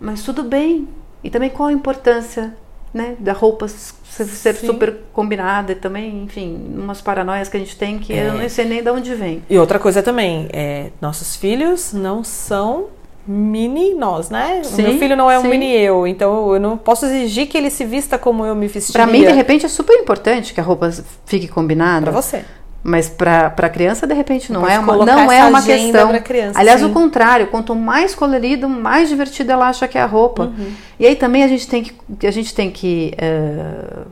mas 0.00 0.22
tudo 0.22 0.42
bem. 0.42 0.88
E 1.22 1.30
também 1.30 1.50
qual 1.50 1.68
a 1.68 1.72
importância, 1.72 2.54
né, 2.92 3.14
da 3.18 3.32
roupa 3.32 3.68
ser, 3.68 4.54
Sim. 4.54 4.66
super 4.66 4.96
combinada 5.12 5.72
e 5.72 5.74
também, 5.74 6.24
enfim, 6.24 6.74
umas 6.76 7.00
paranoias 7.00 7.48
que 7.48 7.56
a 7.56 7.60
gente 7.60 7.76
tem 7.76 7.98
que 7.98 8.12
eu 8.12 8.16
É. 8.16 8.42
não 8.42 8.48
sei 8.48 8.64
nem 8.64 8.82
de 8.82 8.90
onde 8.90 9.14
vem. 9.14 9.42
E 9.48 9.56
outra 9.58 9.78
coisa 9.78 10.02
também, 10.02 10.48
é, 10.52 10.90
nossos 11.00 11.36
filhos 11.36 11.92
não 11.92 12.24
são 12.24 12.86
mini 13.26 13.94
nós, 13.94 14.30
né? 14.30 14.62
Sim, 14.64 14.82
meu 14.82 14.98
filho 14.98 15.14
não 15.14 15.30
é 15.30 15.38
um 15.38 15.42
sim. 15.42 15.48
mini 15.48 15.70
eu, 15.76 16.06
então 16.06 16.54
eu 16.54 16.58
não 16.58 16.76
posso 16.76 17.04
exigir 17.06 17.46
que 17.46 17.56
ele 17.56 17.70
se 17.70 17.84
vista 17.84 18.18
como 18.18 18.44
eu 18.44 18.54
me 18.56 18.66
vestiria. 18.66 19.04
Pra 19.04 19.12
mim, 19.12 19.24
de 19.24 19.32
repente, 19.32 19.64
é 19.66 19.68
super 19.68 19.94
importante 20.00 20.52
que 20.54 20.58
a 20.60 20.62
roupa 20.64 20.90
fique 21.26 21.46
combinada. 21.46 22.10
Pra 22.10 22.12
você. 22.20 22.44
Mas 22.82 23.10
para 23.10 23.48
a 23.54 23.68
criança, 23.68 24.06
de 24.06 24.14
repente, 24.14 24.50
não 24.50 24.66
é 24.66 24.78
uma, 24.78 25.04
não 25.04 25.30
é 25.30 25.44
uma 25.44 25.62
questão. 25.62 26.18
criança, 26.22 26.58
Aliás, 26.58 26.80
sim. 26.80 26.86
o 26.86 26.90
contrário, 26.90 27.46
quanto 27.48 27.74
mais 27.74 28.14
colorido, 28.14 28.68
mais 28.68 29.08
divertida 29.08 29.52
ela 29.52 29.68
acha 29.68 29.86
que 29.86 29.98
é 29.98 30.00
a 30.00 30.06
roupa. 30.06 30.44
Uhum. 30.44 30.72
E 30.98 31.06
aí 31.06 31.14
também 31.14 31.44
a 31.44 31.48
gente 31.48 31.68
tem 31.68 31.82
que, 31.82 32.26
a 32.26 32.30
gente 32.30 32.54
tem 32.54 32.70
que 32.70 33.12
eh, 33.18 34.04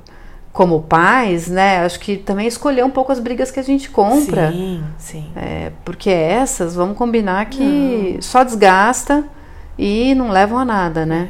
como 0.52 0.83
pais, 0.83 1.48
né, 1.48 1.85
acho 1.85 2.00
que 2.00 2.16
também 2.16 2.46
escolher 2.46 2.85
um 2.85 2.90
pouco 2.90 3.12
as 3.12 3.20
brigas 3.20 3.50
que 3.50 3.61
a 3.61 3.62
gente 3.62 3.88
compra. 3.88 4.50
Sim, 4.50 4.83
sim. 4.98 5.26
É, 5.37 5.70
porque 5.85 6.11
essas, 6.11 6.74
vamos 6.74 6.98
combinar 6.98 7.46
que 7.46 8.18
só 8.20 8.42
desgasta 8.42 9.24
e 9.78 10.14
não 10.14 10.30
levam 10.30 10.58
a 10.58 10.64
nada, 10.64 11.06
né? 11.06 11.28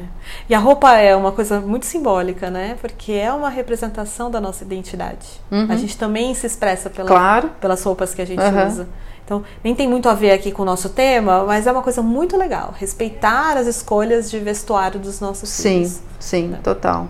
E 0.49 0.55
a 0.55 0.59
roupa 0.59 0.97
é 0.97 1.15
uma 1.15 1.33
coisa 1.33 1.61
muito 1.61 1.85
simbólica, 1.87 2.51
né? 2.51 2.77
Porque 2.81 3.13
é 3.13 3.33
uma 3.33 3.49
representação 3.51 4.31
da 4.31 4.41
nossa 4.41 4.65
identidade. 4.65 5.27
A 5.69 5.77
gente 5.77 5.97
também 5.99 6.35
se 6.35 6.47
expressa 6.47 6.89
pela, 6.89 7.11
Uhum. 7.11 7.17
Claro. 7.17 7.51
pelas 7.61 7.83
roupas 7.83 8.15
que 8.15 8.23
a 8.23 8.27
gente 8.27 8.41
Aham. 8.41 8.67
usa. 8.67 8.89
Então, 9.25 9.45
nem 9.63 9.75
tem 9.75 9.87
muito 9.87 10.09
a 10.09 10.15
ver 10.15 10.31
aqui 10.31 10.51
com 10.51 10.63
o 10.63 10.65
nosso 10.65 10.89
tema, 10.89 11.45
mas 11.45 11.67
é 11.67 11.73
uma 11.73 11.83
coisa 11.83 12.01
muito 12.03 12.35
legal. 12.37 12.75
Respeitar 12.79 13.59
as 13.59 13.67
escolhas 13.67 14.31
de 14.31 14.39
vestuário 14.39 14.99
dos 14.99 15.21
nossos 15.21 15.51
Sim, 15.51 15.81
filhos. 15.85 16.01
sim, 16.19 16.57
total. 16.63 17.09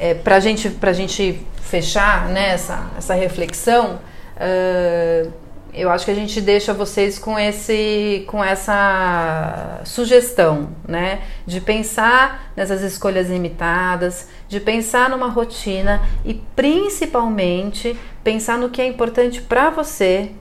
É, 0.00 0.14
pra, 0.14 0.40
gente, 0.40 0.70
pra 0.70 0.92
gente 0.94 1.46
fechar 1.60 2.28
né, 2.30 2.50
essa, 2.50 2.86
essa 2.96 3.12
reflexão, 3.14 3.98
ah, 4.38 5.28
eu 5.74 5.90
acho 5.90 6.04
que 6.04 6.10
a 6.10 6.14
gente 6.14 6.40
deixa 6.40 6.74
vocês 6.74 7.18
com, 7.18 7.38
esse, 7.38 8.24
com 8.26 8.44
essa 8.44 9.80
sugestão, 9.84 10.68
né? 10.86 11.22
De 11.46 11.60
pensar 11.60 12.52
nessas 12.54 12.82
escolhas 12.82 13.30
limitadas, 13.30 14.28
de 14.48 14.60
pensar 14.60 15.08
numa 15.08 15.28
rotina 15.28 16.02
e 16.24 16.34
principalmente 16.34 17.98
pensar 18.22 18.58
no 18.58 18.68
que 18.68 18.82
é 18.82 18.86
importante 18.86 19.40
para 19.40 19.70
você, 19.70 20.32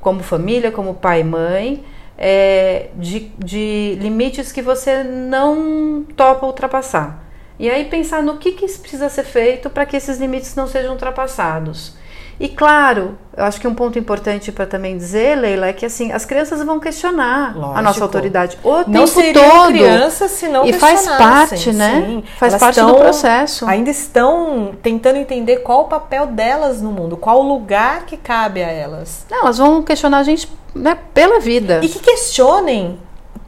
como 0.00 0.22
família, 0.22 0.72
como 0.72 0.94
pai 0.94 1.20
e 1.20 1.24
mãe, 1.24 1.84
é, 2.16 2.88
de, 2.96 3.32
de 3.38 3.98
limites 4.00 4.50
que 4.50 4.62
você 4.62 5.02
não 5.02 6.06
topa 6.16 6.46
ultrapassar. 6.46 7.22
E 7.58 7.70
aí 7.70 7.84
pensar 7.84 8.22
no 8.22 8.38
que, 8.38 8.52
que 8.52 8.66
precisa 8.78 9.08
ser 9.10 9.24
feito 9.24 9.68
para 9.68 9.84
que 9.84 9.96
esses 9.96 10.18
limites 10.18 10.54
não 10.54 10.66
sejam 10.66 10.92
ultrapassados. 10.92 11.96
E 12.38 12.48
claro, 12.48 13.16
eu 13.36 13.44
acho 13.44 13.60
que 13.60 13.68
um 13.68 13.74
ponto 13.74 13.96
importante 13.98 14.50
para 14.50 14.66
também 14.66 14.96
dizer, 14.96 15.36
Leila, 15.38 15.66
é 15.68 15.72
que 15.72 15.86
assim, 15.86 16.10
as 16.10 16.24
crianças 16.24 16.62
vão 16.64 16.80
questionar 16.80 17.52
a 17.54 17.58
Lógico. 17.58 17.82
nossa 17.82 18.02
autoridade 18.04 18.58
o 18.64 18.78
Não 18.88 19.04
tempo 19.06 19.32
todo. 19.32 19.68
crianças 19.68 20.30
se 20.32 20.48
não 20.48 20.64
e 20.66 20.72
faz 20.72 21.06
parte, 21.06 21.72
né? 21.72 22.04
sim. 22.08 22.24
Faz 22.36 22.52
Elas 22.54 22.60
parte 22.60 22.80
do 22.80 22.86
estão- 22.88 23.00
processo. 23.00 23.66
Ainda 23.66 23.90
estão 23.90 24.74
tentando 24.82 25.16
entender 25.18 25.58
qual 25.58 25.82
o 25.82 25.84
papel 25.84 26.26
delas 26.26 26.82
no 26.82 26.90
mundo, 26.90 27.16
qual 27.16 27.38
o 27.40 27.48
lugar 27.48 28.04
que 28.04 28.16
cabe 28.16 28.62
a 28.62 28.68
elas. 28.70 29.24
Não, 29.30 29.42
elas 29.42 29.58
vão 29.58 29.82
questionar 29.82 30.18
a 30.18 30.22
gente 30.24 30.50
né, 30.74 30.98
pela 31.14 31.38
vida. 31.38 31.80
E 31.84 31.88
que 31.88 32.00
questionem 32.00 32.98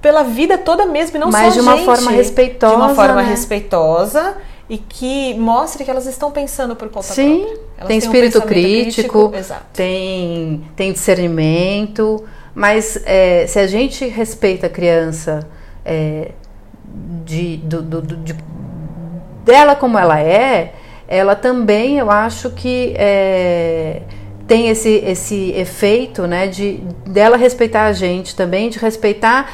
pela 0.00 0.22
vida 0.22 0.56
toda 0.56 0.86
mesmo, 0.86 1.16
e 1.16 1.18
não 1.20 1.30
Mas 1.30 1.54
só 1.54 1.60
de 1.60 1.66
uma 1.66 1.76
gente, 1.76 1.84
forma 1.84 2.10
respeitosa. 2.12 2.74
De 2.76 2.80
uma 2.80 2.94
forma 2.94 3.22
né? 3.22 3.28
respeitosa 3.30 4.36
e 4.68 4.78
que 4.78 5.34
mostre 5.34 5.84
que 5.84 5.90
elas 5.90 6.06
estão 6.06 6.30
pensando 6.30 6.76
por 6.76 6.88
conta 6.88 7.12
Sim, 7.12 7.40
própria. 7.40 7.65
Elas 7.78 7.88
tem 7.88 7.96
um 7.96 7.98
espírito 7.98 8.40
pensamento 8.40 8.48
crítico, 8.48 9.32
Exato. 9.34 9.64
tem, 9.72 10.64
tem 10.74 10.92
discernimento, 10.92 12.24
mas 12.54 13.00
é, 13.04 13.46
se 13.46 13.58
a 13.58 13.66
gente 13.66 14.06
respeita 14.06 14.66
a 14.66 14.70
criança 14.70 15.46
é, 15.84 16.30
de, 17.24 17.58
do, 17.58 17.82
do- 17.82 18.02
de- 18.16 18.34
dela 19.44 19.76
como 19.76 19.98
ela 19.98 20.18
é, 20.20 20.72
ela 21.06 21.36
também 21.36 21.98
eu 21.98 22.10
acho 22.10 22.50
que 22.50 22.94
é, 22.96 24.00
tem 24.48 24.68
esse, 24.68 24.88
esse 25.04 25.50
efeito 25.52 26.26
né, 26.26 26.46
de 26.48 26.80
dela 27.06 27.36
respeitar 27.36 27.84
a 27.84 27.92
gente 27.92 28.34
também, 28.34 28.70
de 28.70 28.78
respeitar 28.78 29.50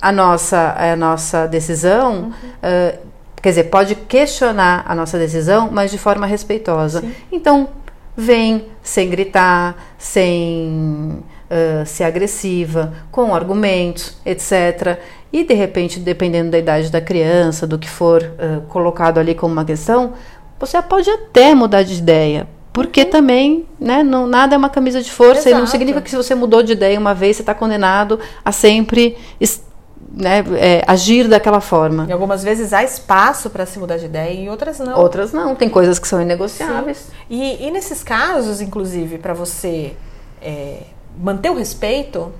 a 0.00 0.12
nossa, 0.12 0.74
a 0.78 0.94
nossa 0.94 1.46
decisão. 1.46 2.32
ah, 2.62 2.94
quer 3.40 3.50
dizer, 3.50 3.64
pode 3.64 3.94
questionar 3.94 4.84
a 4.86 4.94
nossa 4.94 5.18
decisão, 5.18 5.68
mas 5.72 5.90
de 5.90 5.98
forma 5.98 6.26
respeitosa. 6.26 7.04
Então, 7.30 7.68
vem 8.16 8.66
sem 8.82 9.08
gritar, 9.08 9.76
sem 9.96 11.22
ah, 11.50 11.84
ser 11.84 12.04
agressiva, 12.04 12.92
com 13.10 13.34
argumentos, 13.34 14.16
etc. 14.26 14.98
E 15.32 15.44
de 15.44 15.54
repente, 15.54 16.00
dependendo 16.00 16.50
da 16.50 16.58
idade 16.58 16.90
da 16.90 17.00
criança, 17.00 17.66
do 17.66 17.78
que 17.78 17.88
for 17.88 18.22
ah, 18.38 18.60
colocado 18.68 19.18
ali 19.18 19.34
como 19.34 19.52
uma 19.52 19.64
questão, 19.64 20.14
você 20.58 20.80
pode 20.82 21.08
até 21.08 21.54
mudar 21.54 21.82
de 21.82 21.94
ideia. 21.98 22.46
Porque 22.72 23.04
também, 23.04 23.66
né, 23.80 24.02
não, 24.04 24.26
nada 24.26 24.54
é 24.54 24.58
uma 24.58 24.68
camisa 24.68 25.02
de 25.02 25.10
força 25.10 25.48
e 25.48 25.52
não 25.52 25.60
Exato. 25.60 25.72
significa 25.72 26.00
que 26.00 26.10
se 26.10 26.16
você 26.16 26.34
mudou 26.34 26.62
de 26.62 26.72
ideia 26.72 26.98
uma 26.98 27.12
vez, 27.14 27.36
você 27.36 27.42
está 27.42 27.52
condenado 27.54 28.20
a 28.44 28.52
sempre 28.52 29.16
es- 29.40 29.64
né, 30.12 30.44
é, 30.56 30.82
agir 30.86 31.28
daquela 31.28 31.60
forma. 31.60 32.06
E 32.08 32.12
algumas 32.12 32.42
vezes 32.42 32.72
há 32.72 32.82
espaço 32.82 33.50
para 33.50 33.66
se 33.66 33.78
mudar 33.78 33.98
de 33.98 34.06
ideia 34.06 34.40
e 34.40 34.48
outras 34.48 34.78
não. 34.78 34.98
Outras 34.98 35.32
não, 35.32 35.54
tem 35.54 35.68
coisas 35.68 35.98
que 35.98 36.08
são 36.08 36.20
inegociáveis. 36.20 37.10
E, 37.28 37.66
e 37.66 37.70
nesses 37.70 38.02
casos, 38.02 38.60
inclusive, 38.60 39.18
para 39.18 39.34
você 39.34 39.94
é, 40.40 40.82
manter 41.18 41.50
o 41.50 41.54
respeito, 41.54 42.32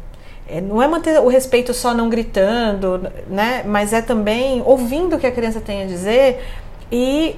é, 0.48 0.60
não 0.60 0.82
é 0.82 0.88
manter 0.88 1.20
o 1.20 1.28
respeito 1.28 1.74
só 1.74 1.92
não 1.92 2.08
gritando, 2.08 3.10
né? 3.28 3.62
Mas 3.66 3.92
é 3.92 4.00
também 4.00 4.62
ouvindo 4.64 5.16
o 5.16 5.18
que 5.18 5.26
a 5.26 5.32
criança 5.32 5.60
tem 5.60 5.82
a 5.82 5.86
dizer 5.86 6.42
e 6.90 7.36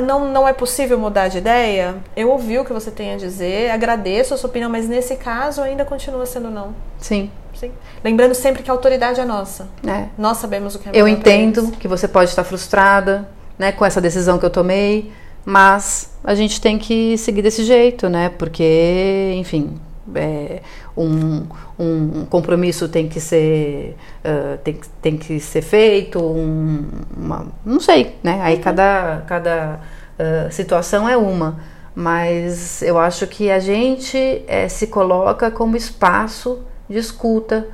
não, 0.00 0.30
não 0.30 0.46
é 0.46 0.52
possível 0.52 0.98
mudar 0.98 1.28
de 1.28 1.38
ideia. 1.38 1.96
Eu 2.16 2.30
ouvi 2.30 2.58
o 2.58 2.64
que 2.64 2.72
você 2.72 2.90
tem 2.90 3.14
a 3.14 3.16
dizer, 3.16 3.70
agradeço 3.70 4.34
a 4.34 4.36
sua 4.36 4.48
opinião, 4.48 4.70
mas 4.70 4.88
nesse 4.88 5.16
caso 5.16 5.62
ainda 5.62 5.84
continua 5.84 6.26
sendo 6.26 6.50
não. 6.50 6.74
Sim, 6.98 7.30
Sim. 7.58 7.72
Lembrando 8.04 8.34
sempre 8.34 8.62
que 8.62 8.70
a 8.70 8.74
autoridade 8.74 9.18
é 9.18 9.24
nossa. 9.24 9.68
é. 9.86 10.06
Nós 10.18 10.36
sabemos 10.36 10.74
o 10.74 10.78
que 10.78 10.88
é 10.88 10.92
Eu 10.92 11.06
melhor 11.06 11.18
entendo 11.18 11.72
que 11.72 11.88
você 11.88 12.06
pode 12.06 12.30
estar 12.30 12.44
frustrada, 12.44 13.28
né, 13.58 13.72
com 13.72 13.84
essa 13.84 14.00
decisão 14.00 14.38
que 14.38 14.44
eu 14.44 14.50
tomei, 14.50 15.10
mas 15.44 16.10
a 16.22 16.34
gente 16.34 16.60
tem 16.60 16.78
que 16.78 17.16
seguir 17.16 17.40
desse 17.40 17.64
jeito, 17.64 18.08
né? 18.08 18.28
Porque, 18.28 19.32
enfim, 19.36 19.80
é, 20.14 20.60
um, 20.96 21.46
um 21.78 22.24
compromisso 22.24 22.88
tem 22.88 23.08
que 23.08 23.20
ser 23.20 23.96
ah, 24.24 24.58
tem, 24.64 24.80
tem 25.00 25.16
que 25.16 25.38
ser 25.38 25.62
feito, 25.62 26.18
um, 26.20 26.84
uma, 27.16 27.46
não 27.64 27.78
sei, 27.78 28.16
né? 28.24 28.40
Aí 28.42 28.58
cada, 28.58 29.22
cada 29.26 29.80
ah, 30.18 30.50
situação 30.50 31.08
é 31.08 31.16
uma. 31.16 31.60
Mas 31.94 32.82
eu 32.82 32.98
acho 32.98 33.26
que 33.26 33.50
a 33.50 33.58
gente 33.58 34.42
eh, 34.46 34.68
se 34.68 34.88
coloca 34.88 35.50
como 35.50 35.76
espaço 35.76 36.60
de 36.88 36.98
escuta, 36.98 37.68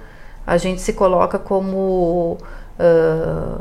a 0.46 0.56
gente 0.56 0.80
se 0.80 0.92
coloca 0.92 1.38
como. 1.38 2.38
ah, 2.78 3.60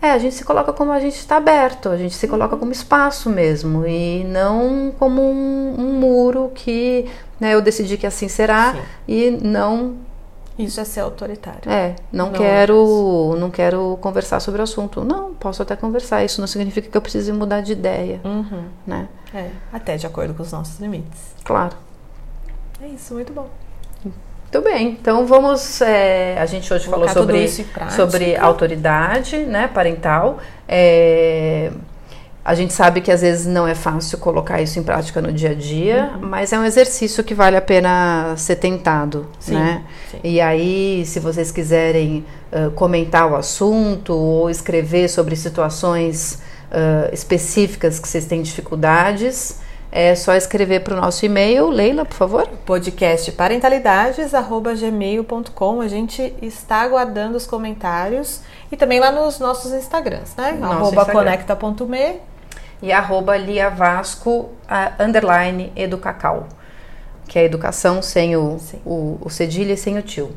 é, 0.00 0.12
a 0.12 0.18
gente 0.18 0.36
se 0.36 0.44
coloca 0.44 0.72
como 0.72 0.92
a 0.92 1.00
gente 1.00 1.16
está 1.16 1.36
aberto, 1.38 1.88
a 1.88 1.96
gente 1.96 2.14
se 2.14 2.28
coloca 2.28 2.56
como 2.56 2.70
espaço 2.70 3.28
mesmo 3.28 3.84
e 3.84 4.22
não 4.24 4.92
como 4.96 5.20
um, 5.20 5.74
um 5.76 5.92
muro 5.94 6.52
que 6.54 7.06
né, 7.40 7.54
eu 7.54 7.60
decidi 7.60 7.96
que 7.96 8.06
assim 8.06 8.28
será 8.28 8.72
Sim. 8.72 8.80
e 9.06 9.30
não 9.42 9.96
Isso 10.58 10.80
é 10.80 10.84
ser 10.84 11.00
autoritário. 11.00 11.70
é, 11.70 11.94
não, 12.12 12.26
Não 12.26 12.32
quero 12.32 13.36
não 13.38 13.50
quero 13.50 13.96
conversar 14.00 14.40
sobre 14.40 14.60
o 14.60 14.64
assunto. 14.64 15.04
Não, 15.04 15.34
posso 15.34 15.62
até 15.62 15.76
conversar. 15.76 16.24
Isso 16.24 16.40
não 16.40 16.48
significa 16.48 16.88
que 16.90 16.96
eu 16.96 17.00
precise 17.02 17.32
mudar 17.32 17.60
de 17.60 17.72
ideia, 17.72 18.20
Uhum. 18.24 18.64
né? 18.86 19.08
É, 19.32 19.50
até 19.72 19.96
de 19.96 20.06
acordo 20.06 20.34
com 20.34 20.42
os 20.42 20.50
nossos 20.52 20.78
limites. 20.80 21.34
Claro. 21.44 21.76
É 22.82 22.86
isso, 22.88 23.14
muito 23.14 23.32
bom. 23.32 23.48
Muito 24.04 24.64
bem, 24.64 24.88
então 24.92 25.26
vamos. 25.26 25.82
é, 25.82 26.38
a 26.40 26.46
gente 26.46 26.72
hoje 26.72 26.86
falou 26.86 27.00
Colocar 27.06 27.20
tudo 27.20 27.32
sobre, 27.48 27.90
sobre 27.90 28.36
autoridade 28.36 29.36
né, 29.44 29.68
parental. 29.68 30.38
É, 30.66 31.70
a 32.48 32.54
gente 32.54 32.72
sabe 32.72 33.02
que 33.02 33.12
às 33.12 33.20
vezes 33.20 33.44
não 33.46 33.68
é 33.68 33.74
fácil 33.74 34.16
colocar 34.18 34.62
isso 34.62 34.78
em 34.78 34.82
prática 34.82 35.20
no 35.20 35.30
dia 35.30 35.50
a 35.50 35.54
dia, 35.54 36.12
Uhum. 36.14 36.20
mas 36.28 36.50
é 36.52 36.58
um 36.58 36.64
exercício 36.64 37.22
que 37.22 37.34
vale 37.34 37.56
a 37.56 37.60
pena 37.60 38.32
ser 38.38 38.56
tentado. 38.56 39.26
Sim, 39.38 39.54
né? 39.54 39.82
sim. 40.10 40.18
E 40.24 40.40
aí, 40.40 41.04
se 41.04 41.20
vocês 41.20 41.52
quiserem 41.52 42.24
ah, 42.50 42.70
comentar 42.74 43.30
o 43.30 43.36
assunto 43.36 44.14
ou 44.14 44.48
escrever 44.48 45.08
sobre 45.08 45.36
situações 45.36 46.38
ah, 46.72 47.10
específicas 47.12 47.98
que 47.98 48.08
vocês 48.08 48.24
têm 48.24 48.40
dificuldades, 48.40 49.56
é 49.92 50.14
só 50.14 50.34
escrever 50.34 50.80
para 50.80 50.94
o 50.94 50.96
nosso 51.00 51.26
e-mail. 51.26 51.68
Leila, 51.68 52.04
por 52.06 52.14
favor. 52.14 52.48
podcast 52.66 53.30
parentalidades@gmail.com. 53.32 55.80
A 55.80 55.88
gente 55.88 56.34
está 56.42 56.82
aguardando 56.82 57.36
os 57.36 57.46
comentários 57.46 58.40
e 58.70 58.76
também 58.76 59.00
lá 59.00 59.10
nos 59.10 59.38
nossos 59.38 59.72
Instagrams, 59.72 60.34
né? 60.36 60.52
Nosso 60.52 60.74
Arroba 60.74 61.00
Instagram. 61.02 61.12
conecta.me. 61.14 62.16
e 62.82 62.92
arroba 62.92 63.36
Lia 63.36 63.68
Vasco, 63.70 64.50
a- 64.68 64.92
underline 65.00 65.72
educacau, 65.76 66.48
que 67.26 67.38
é 67.38 67.44
educação 67.44 68.00
sem 68.02 68.36
o, 68.36 68.58
Sim. 68.58 68.80
o, 68.84 69.18
o 69.20 69.30
cedilha 69.30 69.72
e 69.72 69.76
sem 69.76 69.98
o 69.98 70.02
tio. 70.02 70.30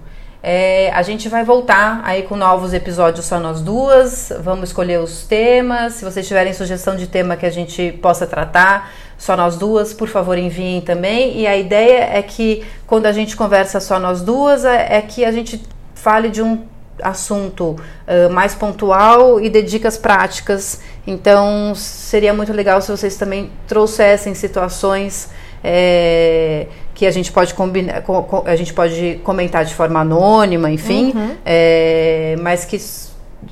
É, 0.43 0.89
a 0.95 1.03
gente 1.03 1.29
vai 1.29 1.43
voltar 1.45 2.01
aí 2.03 2.23
com 2.23 2.35
novos 2.35 2.73
episódios 2.73 3.25
só 3.27 3.39
nós 3.39 3.61
duas, 3.61 4.33
vamos 4.39 4.69
escolher 4.69 4.99
os 4.99 5.23
temas, 5.27 5.93
se 5.93 6.03
vocês 6.03 6.27
tiverem 6.27 6.51
sugestão 6.51 6.95
de 6.95 7.05
tema 7.05 7.37
que 7.37 7.45
a 7.45 7.49
gente 7.51 7.91
possa 8.01 8.25
tratar, 8.25 8.91
só 9.19 9.37
nós 9.37 9.55
duas, 9.55 9.93
por 9.93 10.07
favor 10.07 10.35
enviem 10.39 10.81
também, 10.81 11.37
e 11.37 11.45
a 11.45 11.55
ideia 11.55 12.09
é 12.17 12.23
que 12.23 12.65
quando 12.87 13.05
a 13.05 13.11
gente 13.11 13.37
conversa 13.37 13.79
só 13.79 13.99
nós 13.99 14.23
duas, 14.23 14.65
é, 14.65 14.97
é 14.97 15.01
que 15.03 15.23
a 15.23 15.31
gente 15.31 15.61
fale 15.93 16.27
de 16.29 16.41
um 16.41 16.63
assunto 17.01 17.75
ah, 18.07 18.29
mais 18.29 18.53
pontual 18.55 19.39
e 19.39 19.49
de 19.49 19.61
dicas 19.61 19.97
práticas. 19.97 20.81
Então 21.05 21.73
seria 21.75 22.33
muito 22.33 22.53
legal 22.53 22.81
se 22.81 22.91
vocês 22.91 23.15
também 23.17 23.49
trouxessem 23.67 24.33
situações 24.35 25.29
é, 25.63 26.67
que 26.93 27.05
a 27.05 27.11
gente 27.11 27.31
pode 27.31 27.53
combinar, 27.53 28.01
co- 28.01 28.43
a 28.45 28.55
gente 28.55 28.73
pode 28.73 29.19
comentar 29.23 29.63
de 29.65 29.73
forma 29.73 29.99
anônima, 29.99 30.69
enfim, 30.71 31.13
é, 31.45 32.35
mas 32.41 32.65
que 32.65 32.79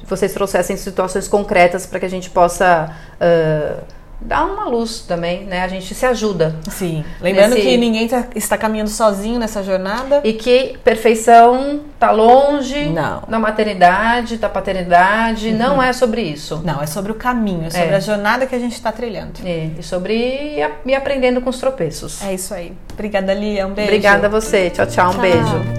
vocês 0.08 0.34
trouxessem 0.34 0.76
situações 0.78 1.28
concretas 1.28 1.86
para 1.86 2.00
que 2.00 2.06
a 2.06 2.10
gente 2.10 2.30
possa 2.30 2.92
ah, 3.20 3.78
dar 4.22 4.46
uma 4.46 4.66
luz 4.66 5.00
também, 5.02 5.44
né? 5.46 5.62
A 5.64 5.68
gente 5.68 5.94
se 5.96 6.06
ajuda. 6.06 6.56
Sim. 6.70 7.04
Lembrando 7.22 7.56
Nesse- 7.56 7.68
que 7.68 7.78
ninguém 7.78 8.08
tá- 8.08 8.26
está 8.36 8.58
caminhando 8.58 8.90
sozinho 8.90 9.40
nessa 9.40 9.64
jornada. 9.64 10.22
E 10.24 10.34
que 10.34 10.78
perfeição 10.84 11.82
tá 12.00 12.12
longe 12.12 12.90
Não. 12.90 13.24
da 13.28 13.40
maternidade, 13.40 14.38
da 14.38 14.50
paternidade, 14.50 15.52
não 15.52 15.82
é 15.82 15.94
sobre 15.94 16.22
isso. 16.22 16.62
Não, 16.64 16.82
é 16.82 16.86
sobre 16.86 17.12
o 17.12 17.16
caminho, 17.16 17.66
é 17.68 17.70
sobre 17.70 17.88
É. 17.90 17.96
a 17.96 18.00
jornada 18.00 18.46
que 18.46 18.56
a 18.56 18.60
gente 18.60 18.74
está 18.74 18.92
trilhando. 18.92 19.34
É, 19.46 19.70
e 19.78 19.84
sobre 19.84 20.60
ir 20.86 20.96
aprendendo 20.96 21.42
com 21.42 21.50
os 21.50 21.58
tropeços. 21.60 22.22
É 22.24 22.34
isso 22.34 22.54
aí. 22.54 22.74
Obrigada, 22.94 23.34
Lia. 23.34 23.66
Um 23.66 23.72
beijo. 23.74 23.90
Obrigada 23.90 24.28
a 24.28 24.30
você. 24.30 24.70
Tchau, 24.70 24.86
tchau. 24.86 25.10
Um 25.10 25.12
Tchau. 25.14 25.22
beijo. 25.22 25.79